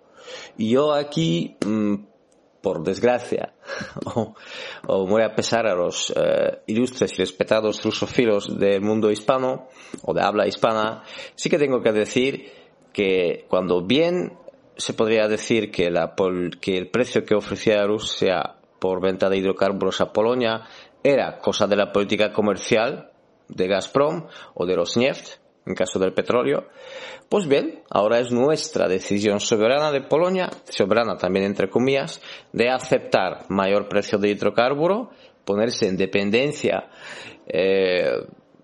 [0.59, 1.95] Y yo aquí mm,
[2.63, 3.55] por desgracia,
[4.87, 9.69] o, muy a pesar a los eh, ilustres y respetados rusofilos del mundo hispano
[10.03, 11.03] o de habla hispana,
[11.35, 12.53] sí que tengo que decir
[12.93, 14.39] que cuando bien
[14.77, 16.15] se podría decir que, la,
[16.61, 20.63] que el precio que ofrecía Rusia por venta de hidrocarburos a Polonia
[21.03, 23.11] era cosa de la política comercial
[23.49, 26.67] de Gazprom o de Rosneft, en caso del petróleo,
[27.29, 32.21] pues bien, ahora es nuestra decisión soberana de Polonia, soberana también entre comillas,
[32.53, 35.11] de aceptar mayor precio de hidrocarburo,
[35.45, 36.89] ponerse en dependencia
[37.47, 38.13] eh,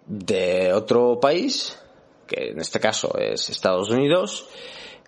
[0.07, 1.79] de otro país,
[2.27, 4.49] que en este caso es Estados Unidos,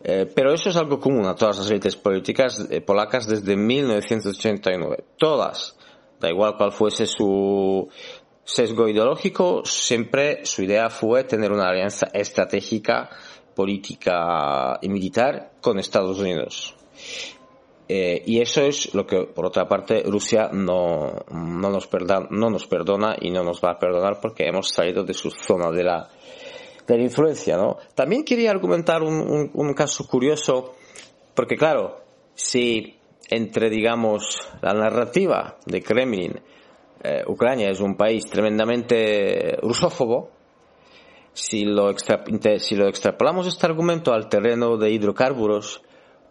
[0.03, 5.05] eh, pero eso es algo común a todas las élites políticas eh, polacas desde 1989.
[5.19, 5.77] Todas,
[6.19, 7.89] da igual cuál fuese su
[8.53, 13.09] sesgo ideológico, siempre su idea fue tener una alianza estratégica,
[13.55, 16.75] política y militar con Estados Unidos.
[17.89, 22.51] Eh, y eso es lo que, por otra parte, Rusia no, no, nos perdona, no
[22.51, 25.85] nos perdona y no nos va a perdonar porque hemos salido de su zona de
[25.85, 26.09] la,
[26.87, 27.57] de la influencia.
[27.57, 27.79] ¿no?
[27.95, 30.75] También quería argumentar un, un, caso curioso,
[31.35, 32.01] porque claro,
[32.35, 32.97] si
[33.29, 36.41] entre, digamos, la narrativa de Kremlin,
[37.03, 40.31] eh, Ucrania es un país tremendamente rusófobo,
[41.33, 41.95] si lo,
[42.59, 45.83] si lo extrapolamos este argumento al terreno de hidrocarburos,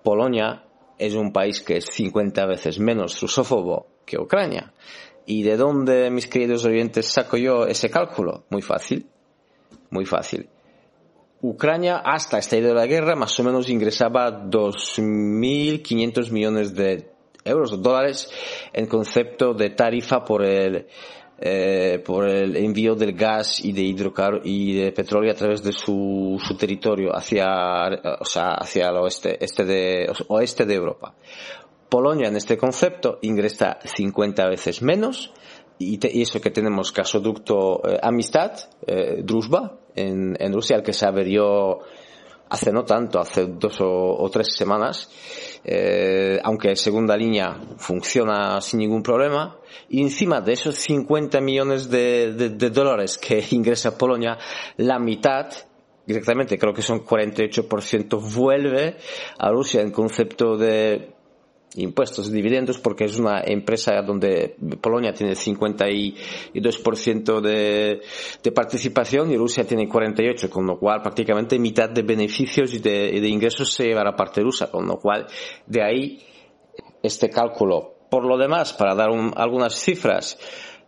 [0.04, 0.64] Polonia
[0.98, 4.74] es un país que es 50 veces menos rusófobo que Ucrania.
[5.26, 8.46] ¿Y de dónde, mis queridos oyentes, saco yo ese cálculo?
[8.50, 9.08] Muy fácil,
[9.90, 10.50] muy fácil.
[11.42, 17.12] Ucrania, hasta el estallido de la guerra, más o menos ingresaba 2.500 millones de
[17.50, 18.30] euros o dólares
[18.74, 20.88] en concepto de tarifa por el,
[21.40, 25.72] eh, por el envío del gas y de hidrocarburos y de petróleo a través de
[25.72, 27.88] su, su territorio hacia,
[28.20, 31.16] o sea, hacia el oeste, este de, oeste de Europa.
[31.90, 35.34] Polonia en este concepto ingresa 50 veces menos
[35.80, 38.52] y, eso que tenemos gasoducto eh, Amistad,
[38.86, 41.80] eh, Druzhba, en, en Rusia, el que se averió
[42.50, 45.10] hace no tanto, hace dos o, tres semanas,
[45.64, 49.58] eh, aunque segunda línea funciona sin ningún problema,
[49.90, 54.38] y encima de esos 50 millones de, de dólares que ingresa Polonia,
[54.78, 55.48] la mitad
[56.08, 58.98] exactamente, creo que son 48%, vuelve
[59.38, 61.19] a Rusia en concepto de
[61.76, 68.02] impuestos, dividendos, porque es una empresa donde Polonia tiene 52% de,
[68.44, 73.22] de participación y Rusia tiene 48%, con lo cual prácticamente mitad de beneficios y de,
[73.22, 75.28] de ingresos se lleva a la parte rusa, con lo cual
[75.66, 76.20] de ahí
[77.04, 77.96] este cálculo.
[78.10, 80.38] Por lo demás, para dar algunas cifras,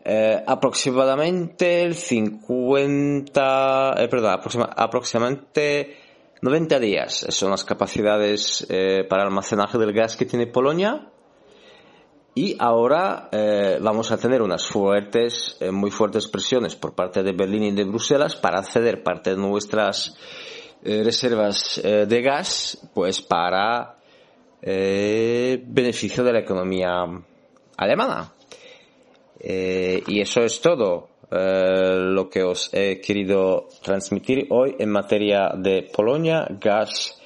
[0.03, 4.39] eh, aproximadamente el 50, eh, perdón,
[4.75, 5.95] aproximadamente
[6.41, 11.07] 90 días son las capacidades eh, para almacenaje del gas que tiene Polonia.
[12.33, 17.33] Y ahora eh, vamos a tener unas fuertes, eh, muy fuertes presiones por parte de
[17.33, 20.17] Berlín y de Bruselas para ceder parte de nuestras
[20.83, 23.97] reservas de gas, pues para
[24.63, 26.89] beneficio de la economía
[27.77, 28.33] alemana.
[29.39, 31.10] y eso es todo.
[31.33, 37.17] Eh, lo que os he querido transmitir hoy en materia de Polonia, gas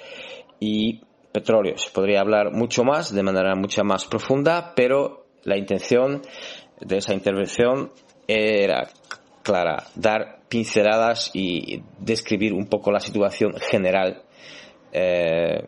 [0.60, 1.76] y petróleo.
[1.78, 6.22] Se podría hablar mucho más, de manera mucho más profunda, pero la intención
[6.80, 7.91] de esa intervención
[8.28, 8.89] era
[9.41, 14.22] clara, dar pinceladas y describir un poco la situación general
[14.91, 15.68] eh,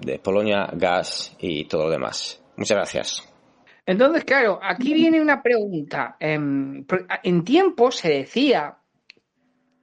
[0.00, 2.42] de Polonia, gas y todo lo demás.
[2.56, 3.35] Muchas gracias.
[3.86, 6.16] Entonces, claro, aquí viene una pregunta.
[6.18, 6.84] Em,
[7.22, 8.78] en tiempo se decía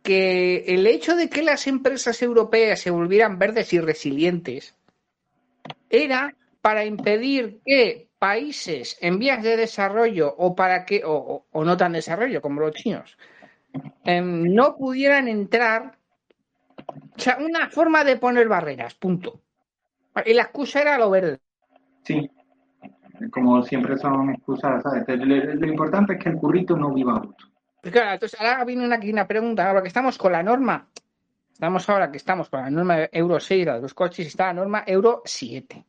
[0.04, 4.76] que el hecho de que las empresas europeas se volvieran verdes y resilientes
[5.90, 11.94] era para impedir que países en vías de desarrollo o para que o, no tan
[11.94, 13.18] desarrollo como los chinos
[14.06, 15.98] em, no pudieran entrar
[17.16, 19.42] o sea una forma de poner barreras punto.
[20.26, 21.40] Y la excusa era lo verde.
[22.04, 22.30] Sí
[23.32, 25.04] como siempre son excusas, ¿sabes?
[25.08, 27.48] Lo, importante es que el currito no viva mucho.
[27.82, 30.88] Pues claro, entonces ahora viene una, una pregunta, ahora que estamos con la norma,
[31.52, 34.84] estamos ahora que estamos con la norma Euro 6 de los coches, está la norma
[34.88, 35.86] Euro 7.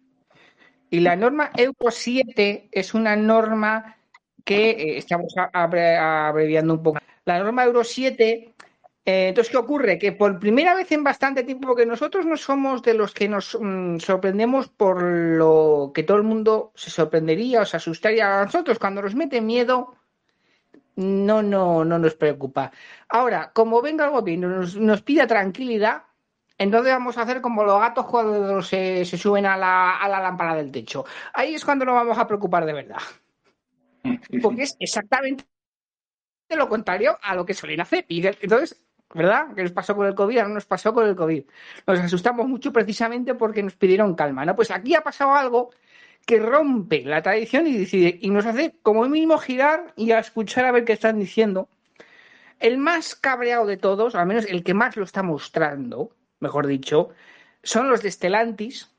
[0.90, 3.96] Y la norma Euro 7 es una norma
[4.44, 6.98] que eh, estamos abreviando un poco.
[7.24, 8.53] La norma Euro 7
[9.06, 9.98] eh, entonces, ¿qué ocurre?
[9.98, 13.56] Que por primera vez en bastante tiempo, porque nosotros no somos de los que nos
[13.60, 18.78] mm, sorprendemos por lo que todo el mundo se sorprendería o se asustaría a nosotros.
[18.78, 19.94] Cuando nos mete miedo,
[20.96, 22.72] no, no, no nos preocupa.
[23.08, 26.04] Ahora, como venga el gobierno nos, nos pida tranquilidad,
[26.56, 30.20] entonces vamos a hacer como los gatos cuando se, se suben a la, a la
[30.20, 31.04] lámpara del techo.
[31.34, 33.02] Ahí es cuando nos vamos a preocupar de verdad.
[34.40, 35.44] Porque es exactamente
[36.50, 38.06] lo contrario a lo que suelen hacer.
[38.08, 38.80] Y entonces
[39.12, 39.48] ¿verdad?
[39.54, 40.42] ¿Qué nos pasó con el COVID?
[40.42, 41.44] no nos pasó con el COVID.
[41.86, 44.56] Nos asustamos mucho precisamente porque nos pidieron calma, ¿no?
[44.56, 45.70] Pues aquí ha pasado algo
[46.26, 50.64] que rompe la tradición y, decide, y nos hace como mínimo girar y a escuchar
[50.64, 51.68] a ver qué están diciendo.
[52.60, 56.10] El más cabreado de todos, al menos el que más lo está mostrando,
[56.40, 57.10] mejor dicho,
[57.62, 58.90] son los de Stellantis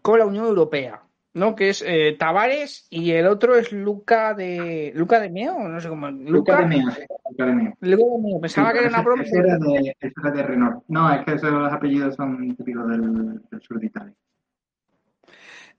[0.00, 1.02] con la Unión Europea.
[1.34, 1.54] ¿No?
[1.54, 5.88] Que es eh, Tavares y el otro es Luca de Luca de Meo, no sé
[5.88, 6.10] cómo.
[6.10, 6.86] Luca, de Meo.
[7.30, 7.74] Luca de Meo.
[7.80, 8.40] Luca de Meo.
[8.40, 9.22] Pensaba que era una broma.
[9.22, 10.84] Ese era de, era de Renault.
[10.88, 14.14] No, es que esos apellidos son típicos del, del sur de Italia.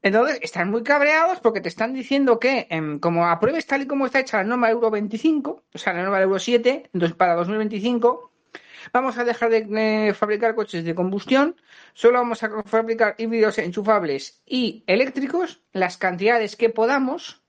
[0.04, 4.06] Entonces, están muy cabreados porque te están diciendo que, em, como apruebes tal y como
[4.06, 8.33] está hecha la norma Euro 25, o sea, la norma Euro 7, entonces para 2025,
[8.92, 11.56] vamos a dejar de fabricar coches de combustión,
[11.94, 17.44] solo vamos a fabricar híbridos enchufables y eléctricos, las cantidades que podamos,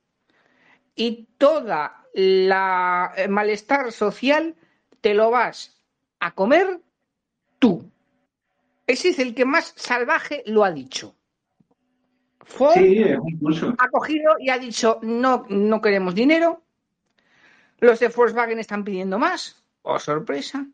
[0.95, 4.55] y toda la eh, malestar social
[5.01, 5.82] te lo vas
[6.20, 6.80] a comer
[7.59, 7.91] tú.
[8.87, 11.16] Ese es el que más salvaje lo ha dicho.
[12.41, 12.76] Ford
[13.78, 16.62] ha cogido y ha dicho no, no queremos dinero.
[17.80, 19.62] Los de Volkswagen están pidiendo más.
[19.82, 20.66] Oh, sorpresa.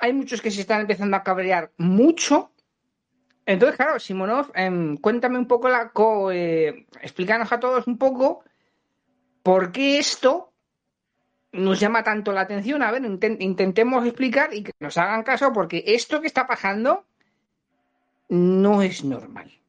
[0.00, 2.52] Hay muchos que se están empezando a cabrear mucho.
[3.46, 5.92] Entonces, claro, Simonov, em, cuéntame un poco la.
[6.32, 8.44] Eh, explícanos a todos un poco
[9.42, 10.52] por qué esto
[11.52, 12.82] nos llama tanto la atención.
[12.82, 13.02] A ver,
[13.40, 17.04] intentemos explicar y que nos hagan caso, porque esto que está pasando
[18.28, 19.59] no es normal.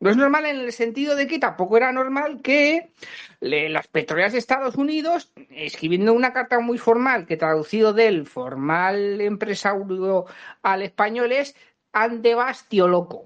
[0.00, 2.92] No es normal en el sentido de que tampoco era normal que
[3.40, 10.26] las petroleras de Estados Unidos, escribiendo una carta muy formal, que traducido del formal empresario
[10.62, 11.56] al español es
[11.92, 13.24] antebastio loco.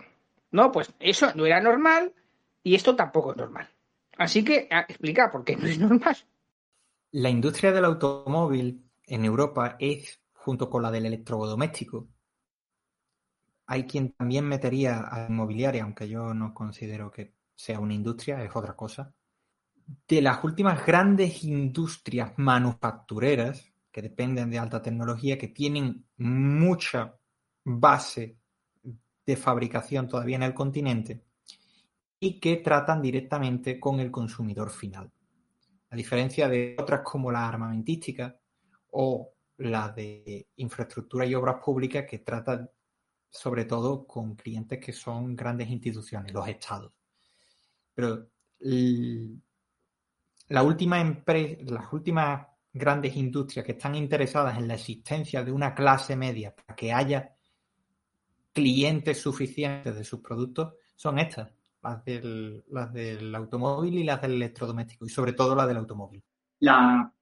[0.50, 2.14] No, pues eso no era normal
[2.62, 3.68] y esto tampoco es normal.
[4.16, 6.16] Así que explica por qué no es normal.
[7.10, 12.08] La industria del automóvil en Europa es, junto con la del electrodoméstico,
[13.66, 18.54] hay quien también metería a inmobiliaria, aunque yo no considero que sea una industria, es
[18.54, 19.14] otra cosa.
[20.08, 27.14] De las últimas grandes industrias manufactureras que dependen de alta tecnología, que tienen mucha
[27.64, 28.38] base
[29.24, 31.24] de fabricación todavía en el continente
[32.18, 35.10] y que tratan directamente con el consumidor final.
[35.90, 38.36] A diferencia de otras como la armamentística
[38.90, 42.68] o la de infraestructura y obras públicas que tratan
[43.32, 46.92] sobre todo con clientes que son grandes instituciones, los estados.
[47.94, 48.28] Pero
[50.48, 51.22] la última
[51.64, 56.76] las últimas grandes industrias que están interesadas en la existencia de una clase media para
[56.76, 57.34] que haya
[58.52, 61.50] clientes suficientes de sus productos son estas,
[61.82, 66.22] las del, las del automóvil y las del electrodoméstico, y sobre todo las del automóvil.
[66.60, 67.12] La,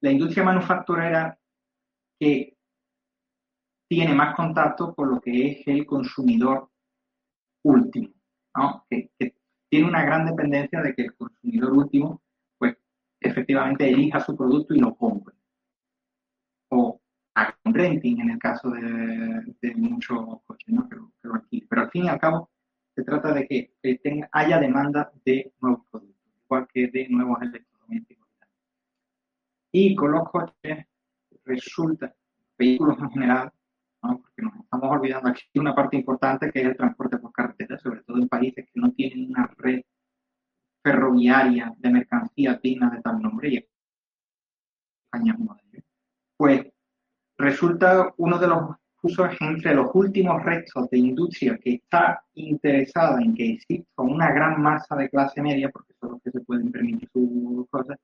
[0.00, 1.38] la industria manufacturera
[2.18, 2.53] que
[3.94, 6.68] tiene más contacto con lo que es el consumidor
[7.62, 8.12] último,
[8.56, 8.84] ¿no?
[8.90, 9.10] que,
[9.68, 12.22] tiene una gran dependencia de que el consumidor último,
[12.58, 12.76] pues,
[13.20, 15.34] efectivamente elija su producto y lo compre.
[16.70, 17.00] O
[17.34, 20.88] haga un renting en el caso de, muchos coches, ¿no?
[20.88, 21.12] que, lo,
[21.68, 22.50] Pero al fin y al cabo,
[22.94, 28.28] se trata de que tenga, haya demanda de nuevos productos, igual que de nuevos electrodomésticos.
[29.72, 30.86] Y con los coches
[31.44, 32.14] resulta,
[32.56, 33.52] vehículos en general,
[34.12, 38.02] porque nos estamos olvidando aquí una parte importante que es el transporte por carretera, sobre
[38.02, 39.82] todo en países que no tienen una red
[40.82, 43.66] ferroviaria de mercancía digna de tal nombre, y
[45.04, 45.84] España es uno de ellos.
[46.36, 46.66] Pues
[47.38, 53.34] resulta uno de los usos entre los últimos restos de industria que está interesada en
[53.34, 57.08] que exista una gran masa de clase media, porque son los que se pueden permitir
[57.12, 57.98] sus cosas,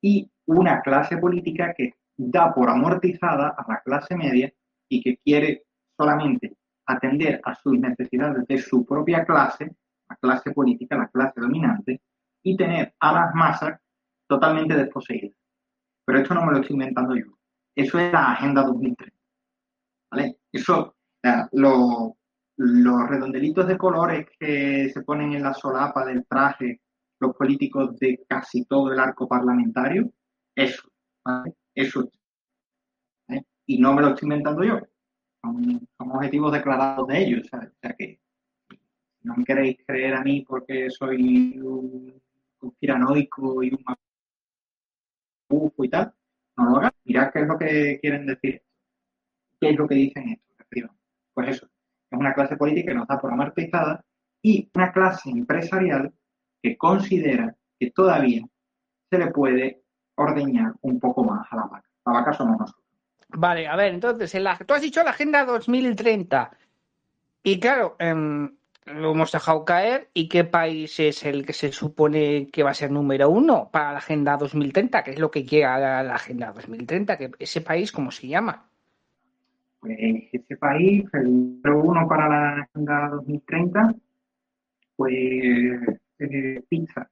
[0.00, 4.52] y una clase política que da por amortizada a la clase media
[4.94, 5.64] y que quiere
[5.96, 9.74] solamente atender a sus necesidades de su propia clase,
[10.08, 12.00] la clase política, la clase dominante,
[12.42, 13.80] y tener a las masas
[14.28, 15.36] totalmente desposeídas.
[16.04, 17.38] Pero esto no me lo estoy inventando yo.
[17.74, 19.16] Eso es la Agenda 2030.
[20.10, 20.36] ¿Vale?
[20.52, 20.94] Eso,
[21.66, 26.82] los redondelitos de colores que se ponen en la solapa del traje
[27.20, 30.10] los políticos de casi todo el arco parlamentario,
[30.54, 30.88] eso,
[31.24, 31.54] ¿vale?
[31.74, 32.10] Eso
[33.66, 34.80] y no me lo estoy inventando yo.
[35.42, 37.46] Son, objetivos declarados de ellos.
[37.46, 38.20] O sea que
[39.22, 42.20] no me queréis creer a mí porque soy un
[42.58, 43.84] conspiranoico y un
[45.78, 46.12] y tal,
[46.56, 46.92] no lo hagan.
[47.04, 48.62] Mirad qué es lo que quieren decir.
[49.60, 50.44] ¿Qué es lo que dicen esto?
[51.34, 51.66] Pues eso,
[52.10, 54.04] es una clase política que nos da por amortizada
[54.40, 56.12] y una clase empresarial
[56.62, 58.42] que considera que todavía
[59.10, 59.82] se le puede
[60.16, 61.88] ordeñar un poco más a la vaca.
[62.06, 62.83] La vaca somos nosotros.
[63.36, 66.50] Vale, a ver, entonces, en la, tú has dicho la Agenda 2030.
[67.42, 68.56] Y claro, em,
[68.86, 70.08] lo hemos dejado caer.
[70.14, 73.92] ¿Y qué país es el que se supone que va a ser número uno para
[73.92, 75.02] la Agenda 2030?
[75.02, 77.18] ¿Qué es lo que quiere la, la Agenda 2030?
[77.18, 78.68] ¿Que ¿Ese país cómo se llama?
[79.80, 79.98] Pues
[80.32, 83.94] ese país, el número uno para la Agenda 2030,
[84.96, 85.12] pues
[86.18, 87.10] eh, pizza.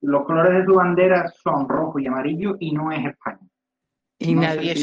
[0.00, 3.46] Los colores de su bandera son rojo y amarillo y no es España.
[4.18, 4.74] Y nadie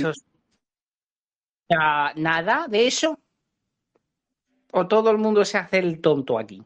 [1.67, 3.19] esos ¿Nada de eso?
[4.71, 6.63] ¿O todo el mundo se hace el tonto aquí?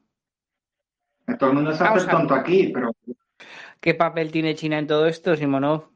[1.37, 2.91] Todo el mundo se hace tonto aquí, pero...
[3.79, 5.89] ¿Qué papel tiene China en todo esto, Simonov?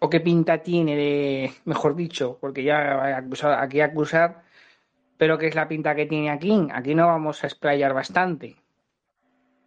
[0.00, 3.16] ¿O qué pinta tiene de, mejor dicho, porque ya
[3.60, 4.42] aquí acusar,
[5.16, 6.68] pero qué es la pinta que tiene aquí?
[6.72, 8.56] Aquí no vamos a explayar bastante.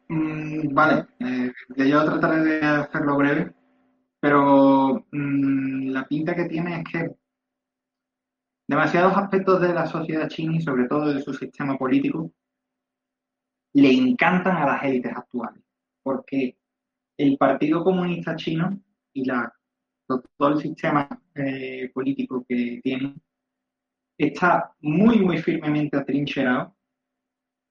[0.07, 3.51] Mm, vale, eh, yo trataré de hacerlo breve,
[4.19, 7.20] pero mm, la pinta que tiene es que
[8.71, 12.31] demasiados aspectos de la sociedad china y sobre todo de su sistema político
[13.73, 15.61] le encantan a las élites actuales,
[16.01, 16.57] porque
[17.17, 23.15] el Partido Comunista Chino y todo el sistema eh, político que tiene
[24.17, 26.73] está muy, muy firmemente atrincherado.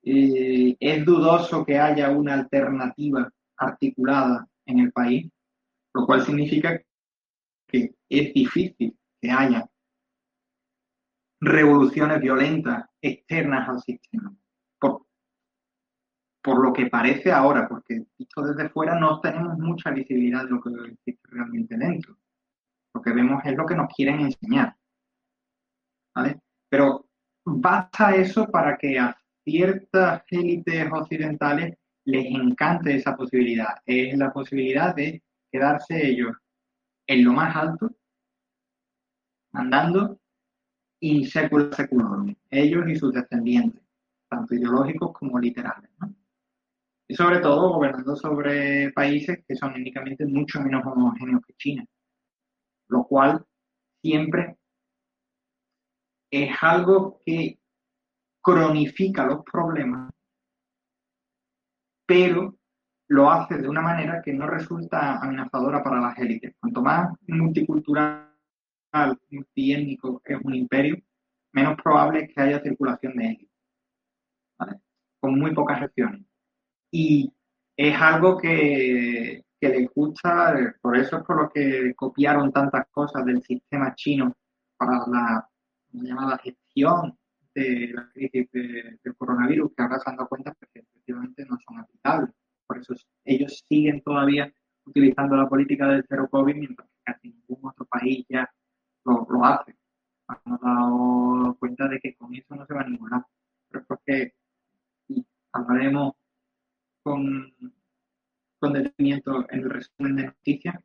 [0.03, 5.31] Eh, es dudoso que haya una alternativa articulada en el país,
[5.95, 6.79] lo cual significa
[7.67, 9.70] que es difícil que haya
[11.41, 14.35] revoluciones violentas externas al sistema
[16.43, 20.61] por lo que parece ahora, porque visto desde fuera no tenemos mucha visibilidad de lo
[20.61, 22.17] que existe realmente dentro.
[22.95, 24.77] Lo que vemos es lo que nos quieren enseñar.
[26.15, 26.41] ¿Vale?
[26.69, 27.07] Pero
[27.45, 33.77] basta eso para que a ciertas élites occidentales les encante esa posibilidad.
[33.85, 35.23] Es la posibilidad de
[35.53, 36.37] quedarse ellos
[37.07, 37.91] en lo más alto,
[39.53, 40.21] andando
[41.01, 41.71] in secula
[42.51, 43.83] ellos y sus descendientes,
[44.29, 45.91] tanto ideológicos como literales.
[45.99, 46.15] ¿no?
[47.11, 51.85] y sobre todo gobernando sobre países que son únicamente mucho menos homogéneos que China,
[52.87, 53.45] lo cual
[54.01, 54.57] siempre
[56.31, 57.59] es algo que
[58.41, 60.13] cronifica los problemas,
[62.07, 62.55] pero
[63.09, 66.55] lo hace de una manera que no resulta amenazadora para las élites.
[66.61, 68.30] Cuanto más multicultural,
[69.31, 70.97] multiétnico es un imperio,
[71.53, 73.49] menos probable es que haya circulación de élites,
[75.21, 76.25] con muy pocas acciones.
[76.91, 77.33] Y
[77.77, 83.25] es algo que, que les gusta, por eso es por lo que copiaron tantas cosas
[83.25, 84.35] del sistema chino
[84.77, 85.49] para la
[85.93, 87.19] llamada gestión
[87.55, 91.81] de la crisis del coronavirus, que ahora se han dado cuenta que efectivamente no son
[91.81, 92.31] aplicables.
[92.67, 94.53] Por eso ellos siguen todavía
[94.85, 98.51] utilizando la política del cero COVID, mientras que casi ningún otro país ya
[99.05, 99.77] lo, lo hace.
[100.45, 103.27] Hemos dado cuenta de que con eso no se va a ningún lado.
[103.69, 104.35] Pero es porque
[105.53, 106.15] hablaremos
[107.03, 107.53] con,
[108.59, 110.77] con detenimiento en el resumen de noticias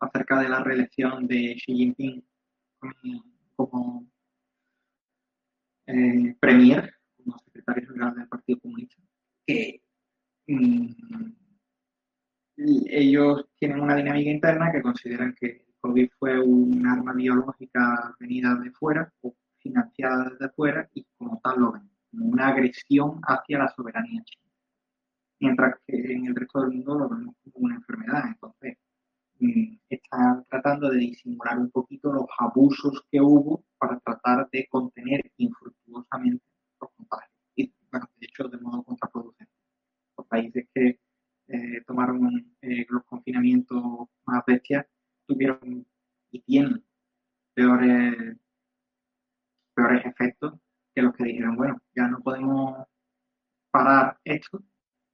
[0.00, 2.24] acerca de la reelección de Xi Jinping
[3.54, 4.06] como,
[5.86, 9.00] eh, premier, como secretario general del Partido Comunista,
[9.46, 9.80] que
[10.48, 11.32] mm,
[12.56, 18.70] ellos tienen una dinámica interna que consideran que COVID fue un arma biológica venida de
[18.72, 23.68] fuera o financiada desde fuera y como tal lo ven, como una agresión hacia la
[23.68, 24.42] soberanía china
[25.42, 28.22] mientras que en el resto del mundo lo vemos como una enfermedad.
[28.28, 28.78] Entonces,
[29.40, 35.20] mm, están tratando de disimular un poquito los abusos que hubo para tratar de contener
[35.38, 36.44] infructuosamente
[36.80, 37.32] los contagios.
[37.56, 39.52] Y, de hecho, de modo contraproducente.
[40.16, 41.00] Los países que
[41.48, 43.82] eh, tomaron eh, los confinamientos
[44.26, 44.86] más bestias
[45.32, 45.86] tuvieron
[46.30, 46.84] y tienen
[47.54, 48.36] peores,
[49.74, 50.54] peores efectos
[50.94, 52.86] que los que dijeron, bueno, ya no podemos
[53.70, 54.62] parar esto,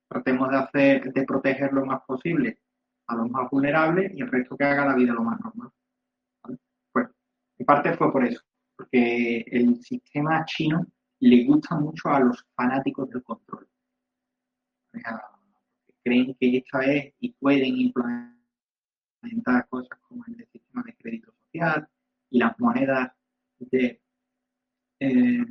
[0.08, 2.58] tratemos de hacer, de proteger lo más posible
[3.06, 5.70] a los más vulnerables y el resto que haga la vida lo más normal.
[6.92, 7.08] Pues,
[7.58, 8.42] en parte fue por eso,
[8.76, 10.86] porque el sistema chino
[11.20, 13.68] le gusta mucho a los fanáticos del control.
[16.02, 18.37] creen que esta es y pueden implementar
[19.68, 21.88] cosas como el sistema de crédito social
[22.30, 23.12] y las monedas
[23.58, 24.00] de
[25.00, 25.44] eh,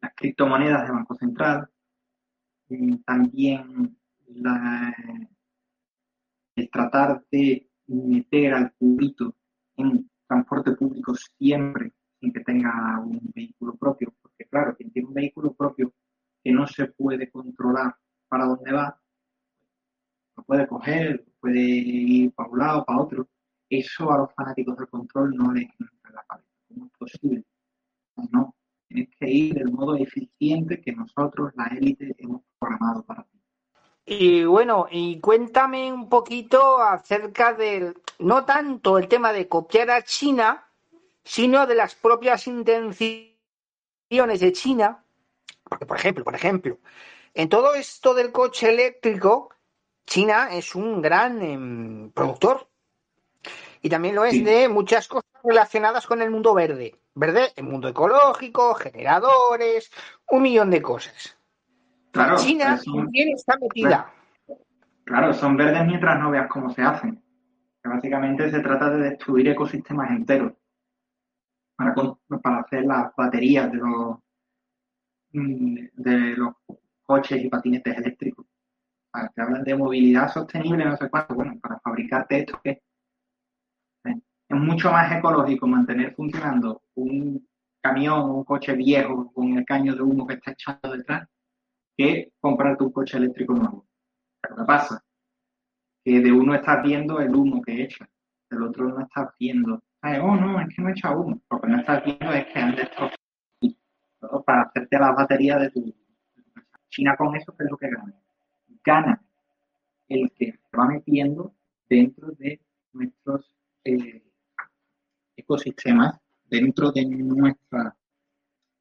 [0.00, 1.68] las criptomonedas de Banco Central,
[3.04, 3.96] también
[6.54, 9.34] el tratar de meter al público
[9.76, 15.14] en transporte público siempre sin que tenga un vehículo propio, porque claro, quien tiene un
[15.14, 15.92] vehículo propio
[16.42, 17.96] que no se puede controlar
[18.28, 19.00] para dónde va,
[20.38, 23.28] lo puede coger, puede ir para un lado, para otro.
[23.68, 26.48] Eso a los fanáticos del control no les entra en la cabeza.
[26.68, 27.44] ¿Cómo es posible?
[28.30, 28.54] No,
[28.86, 33.38] tienes que ir del modo eficiente que nosotros, la élite, hemos programado para ti.
[34.06, 40.02] Y bueno, y cuéntame un poquito acerca del, no tanto el tema de copiar a
[40.02, 40.64] China,
[41.24, 43.36] sino de las propias intenciones
[44.08, 45.04] de China.
[45.64, 46.78] Porque, por ejemplo, por ejemplo,
[47.34, 49.50] en todo esto del coche eléctrico,
[50.08, 52.66] China es un gran em, productor.
[53.82, 56.96] Y también lo es de muchas cosas relacionadas con el mundo verde.
[57.14, 59.90] Verde, el mundo ecológico, generadores,
[60.30, 61.36] un millón de cosas.
[62.10, 64.10] Claro, China son- también está metida.
[65.04, 67.22] Claro, son verdes mientras no veas cómo se hacen.
[67.82, 70.54] Que básicamente se trata de destruir ecosistemas enteros
[71.76, 71.94] para,
[72.42, 74.16] para hacer las baterías de los,
[75.32, 76.54] mm, de los
[77.02, 78.46] coches y patinetes eléctricos.
[79.18, 81.34] Para que hablan de movilidad sostenible, no sé cuánto.
[81.34, 82.82] Bueno, para fabricarte esto, ¿qué?
[84.04, 84.14] Eh,
[84.48, 87.44] Es mucho más ecológico mantener funcionando un
[87.82, 91.28] camión un coche viejo con el caño de humo que está echando detrás
[91.96, 93.88] que comprarte un coche eléctrico nuevo.
[94.40, 95.02] Pero ¿qué pasa?
[96.04, 98.08] Que de uno estás viendo el humo que echa,
[98.48, 99.82] del otro no estás viendo.
[100.00, 101.40] Ay, oh, no, es que no echa humo.
[101.50, 103.16] Lo que no estás viendo es que han destrozado
[104.46, 105.92] para hacerte las baterías de tu.
[106.88, 108.14] China con eso, ¿qué es lo que gana?
[108.88, 109.22] Gana
[110.08, 111.52] el que se va metiendo
[111.90, 112.58] dentro de
[112.94, 114.22] nuestros eh,
[115.36, 117.94] ecosistemas, dentro de nuestra,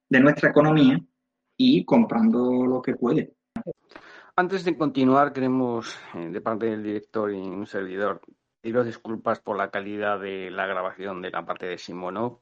[0.08, 0.98] de nuestra economía
[1.58, 3.36] y comprando lo que puede.
[4.38, 8.22] Antes de continuar, queremos, eh, de parte del director y un servidor,
[8.62, 12.40] pediros disculpas por la calidad de la grabación de la parte de Simonov.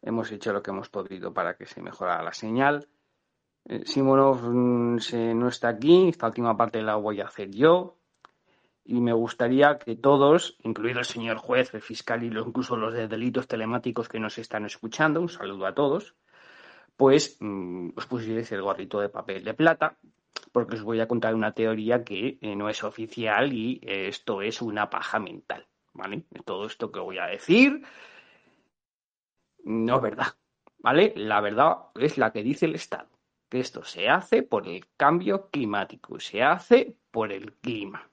[0.00, 2.88] Hemos hecho lo que hemos podido para que se mejorara la señal.
[3.66, 7.98] Eh, Simonov mm, se- no está aquí, esta última parte la voy a hacer yo.
[8.84, 13.08] Y me gustaría que todos, incluido el señor juez, el fiscal y incluso los de
[13.08, 16.14] delitos telemáticos que nos están escuchando, un saludo a todos,
[16.96, 19.98] pues mm, os pusierais el gorrito de papel de plata
[20.52, 24.42] porque os voy a contar una teoría que eh, no es oficial y eh, esto
[24.42, 26.26] es una paja mental, ¿vale?
[26.44, 27.82] Todo esto que voy a decir
[29.64, 30.26] no es verdad,
[30.78, 31.12] ¿vale?
[31.16, 33.08] La verdad es la que dice el Estado,
[33.54, 38.10] que esto se hace por el cambio climático, se hace por el clima.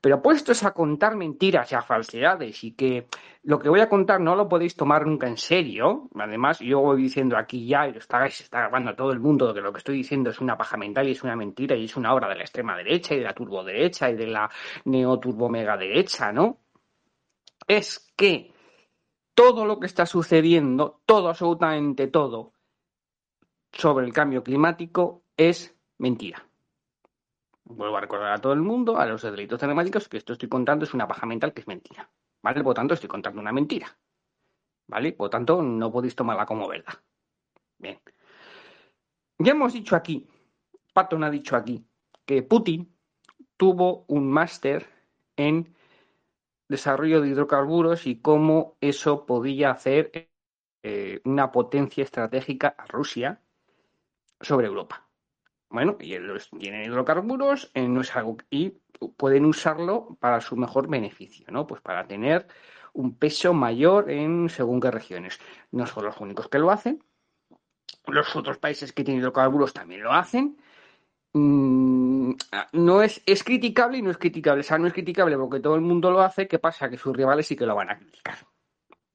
[0.00, 3.06] Pero puestos a contar mentiras y a falsedades y que
[3.44, 7.00] lo que voy a contar no lo podéis tomar nunca en serio, además yo voy
[7.00, 9.98] diciendo aquí ya y lo está, grabando a todo el mundo que lo que estoy
[9.98, 12.42] diciendo es una paja mental y es una mentira y es una obra de la
[12.42, 14.50] extrema derecha y de la turboderecha y de la
[14.84, 16.58] neoturbo mega derecha, ¿no?
[17.68, 18.52] Es que
[19.32, 22.57] todo lo que está sucediendo, todo, absolutamente todo,
[23.72, 26.44] sobre el cambio climático es mentira.
[27.64, 30.48] Vuelvo a recordar a todo el mundo, a los de delitos telemáticos, que esto estoy
[30.48, 32.10] contando es una paja mental que es mentira.
[32.42, 32.62] ¿Vale?
[32.62, 33.98] Por tanto, estoy contando una mentira.
[34.86, 35.12] ¿Vale?
[35.12, 36.94] Por tanto, no podéis tomarla como verdad.
[37.76, 38.00] Bien.
[39.38, 40.26] Ya hemos dicho aquí,
[40.94, 41.86] Patton ha dicho aquí,
[42.24, 42.92] que Putin
[43.56, 44.86] tuvo un máster
[45.36, 45.76] en
[46.68, 50.30] desarrollo de hidrocarburos y cómo eso podía hacer
[50.82, 53.42] eh, una potencia estratégica a Rusia
[54.40, 55.08] sobre Europa.
[55.70, 58.78] Bueno, y ellos tienen hidrocarburos, eh, no es algo y
[59.16, 61.66] pueden usarlo para su mejor beneficio, ¿no?
[61.66, 62.46] Pues para tener
[62.94, 65.38] un peso mayor en según qué regiones.
[65.70, 67.04] No son los únicos que lo hacen.
[68.06, 70.56] Los otros países que tienen hidrocarburos también lo hacen.
[71.34, 72.32] Mm,
[72.72, 74.60] no es, es criticable y no es criticable.
[74.60, 76.48] O sea, no es criticable porque todo el mundo lo hace.
[76.48, 76.88] ¿Qué pasa?
[76.88, 78.38] Que sus rivales sí que lo van a criticar.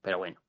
[0.02, 0.40] Pero bueno,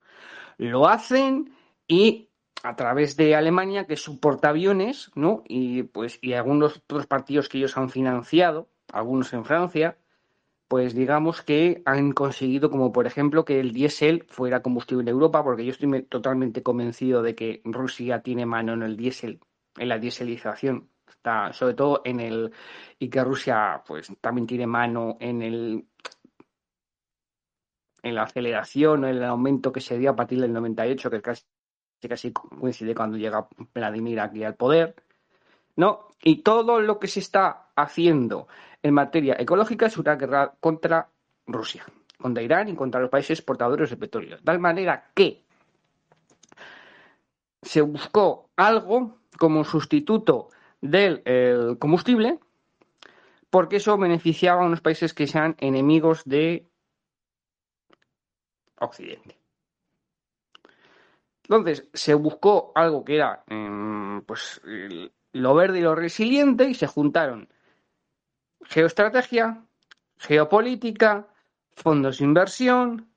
[0.59, 1.55] lo hacen
[1.89, 2.29] y
[2.65, 5.43] a través de Alemania, que es su portaaviones, ¿no?
[5.47, 9.99] Y pues, y algunos otros partidos que ellos han financiado, algunos en Francia,
[10.69, 15.43] pues digamos que han conseguido, como por ejemplo, que el diésel fuera combustible en Europa,
[15.45, 19.41] porque yo estoy me- totalmente convencido de que Rusia tiene mano en el diésel,
[19.77, 22.53] en la dieselización, está, sobre todo en el,
[22.99, 25.87] y que Rusia pues también tiene mano en el
[28.03, 31.45] en la aceleración, en el aumento que se dio a partir del 98, que casi,
[32.09, 34.95] casi coincide cuando llega Vladimir aquí al poder,
[35.77, 36.09] ¿no?
[36.23, 38.49] Y todo lo que se está haciendo
[38.83, 41.09] en materia ecológica es una guerra contra
[41.47, 41.85] Rusia,
[42.19, 44.37] contra Irán y contra los países exportadores de petróleo.
[44.37, 45.43] De tal manera que
[47.63, 50.49] se buscó algo como sustituto
[50.81, 52.39] del eh, combustible,
[53.51, 56.67] porque eso beneficiaba a unos países que sean enemigos de
[58.79, 59.39] Occidente.
[61.45, 64.61] Entonces, se buscó algo que era mm, pues
[65.32, 67.49] lo verde y lo resiliente y se juntaron
[68.64, 69.62] geoestrategia,
[70.16, 71.28] geopolítica,
[71.74, 73.09] fondos de inversión,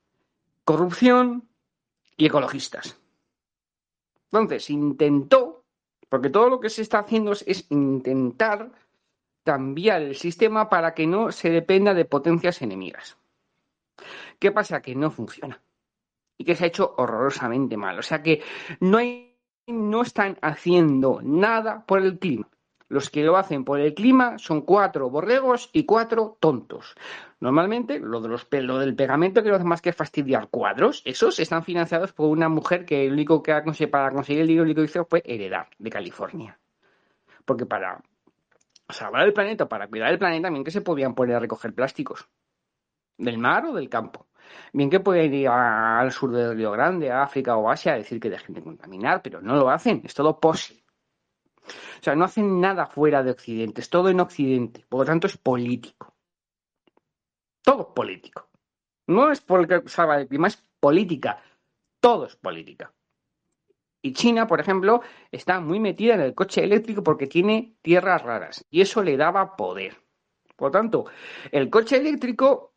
[0.64, 1.48] corrupción
[2.16, 3.00] y ecologistas.
[4.24, 5.64] Entonces, intentó,
[6.10, 8.70] porque todo lo que se está haciendo es, es intentar
[9.42, 13.16] cambiar el sistema para que no se dependa de potencias enemigas.
[14.38, 14.82] ¿Qué pasa?
[14.82, 15.62] Que no funciona.
[16.38, 17.98] Y que se ha hecho horrorosamente mal.
[17.98, 18.42] O sea que
[18.80, 18.98] no
[19.68, 22.48] no están haciendo nada por el clima.
[22.88, 26.94] Los que lo hacen por el clima son cuatro borregos y cuatro tontos.
[27.38, 31.38] Normalmente, lo, de los, lo del pegamento que no hace más que fastidiar cuadros, esos
[31.38, 34.86] están financiados por una mujer que lo único que para conseguir el dinero único que
[34.86, 36.58] hizo fue heredar de California.
[37.44, 38.00] Porque para
[38.88, 42.26] salvar el planeta, para cuidar el planeta, también que se podían poner a recoger plásticos.
[43.18, 44.27] Del mar o del campo.
[44.72, 48.20] Bien que pueden ir al sur del Río Grande, a África o Asia a decir
[48.20, 50.84] que dejen de contaminar, pero no lo hacen, es todo posible.
[51.66, 55.26] O sea, no hacen nada fuera de Occidente, es todo en Occidente, por lo tanto
[55.26, 56.14] es político.
[57.62, 58.48] Todo es político.
[59.06, 61.42] No es porque salva el clima, es política.
[62.00, 62.92] Todo es política.
[64.00, 68.64] Y China, por ejemplo, está muy metida en el coche eléctrico porque tiene tierras raras
[68.70, 69.96] y eso le daba poder.
[70.56, 71.06] Por lo tanto,
[71.50, 72.74] el coche eléctrico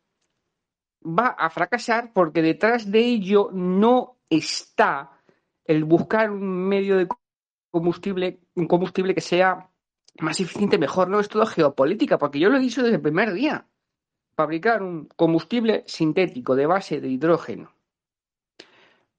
[1.04, 5.12] va a fracasar porque detrás de ello no está
[5.66, 7.08] el buscar un medio de
[7.70, 9.70] combustible, un combustible que sea
[10.20, 11.08] más eficiente, mejor.
[11.08, 13.66] No es todo geopolítica, porque yo lo he dicho desde el primer día.
[14.36, 17.74] Fabricar un combustible sintético de base de hidrógeno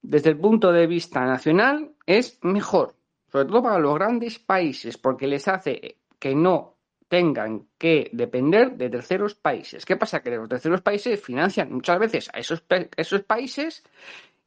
[0.03, 2.97] desde el punto de vista nacional es mejor,
[3.31, 6.72] sobre todo para los grandes países, porque les hace que no
[7.13, 9.85] tengan que depender de terceros países.
[9.85, 10.23] ¿Qué pasa?
[10.23, 12.65] Que los terceros países financian muchas veces a esos,
[12.97, 13.85] esos países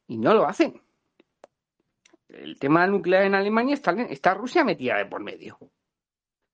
[0.08, 0.82] y no lo hacen.
[2.28, 5.58] El tema nuclear en Alemania está, está Rusia metida de por medio.
[5.60, 5.70] O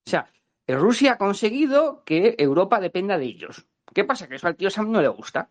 [0.05, 0.31] sea,
[0.69, 3.67] Rusia ha conseguido que Europa dependa de ellos.
[3.95, 4.29] ¿Qué pasa?
[4.29, 5.49] Que eso al tío Sam no le gusta.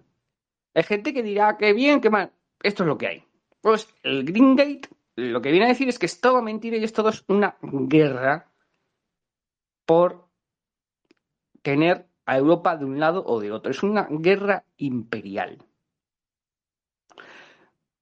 [0.76, 2.34] Hay gente que dirá que bien, que mal.
[2.62, 3.24] Esto es lo que hay.
[3.62, 6.84] Pues el Green Gate lo que viene a decir es que es todo mentira y
[6.84, 8.52] es todo una guerra
[9.88, 10.31] por
[11.62, 13.72] tener a Europa de un lado o de otro.
[13.72, 15.64] Es una guerra imperial.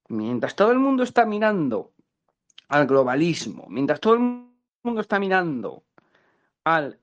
[0.08, 1.94] Mientras todo el mundo está mirando
[2.68, 4.20] al globalismo, mientras todo el
[4.84, 5.84] mundo está mirando
[6.64, 7.00] al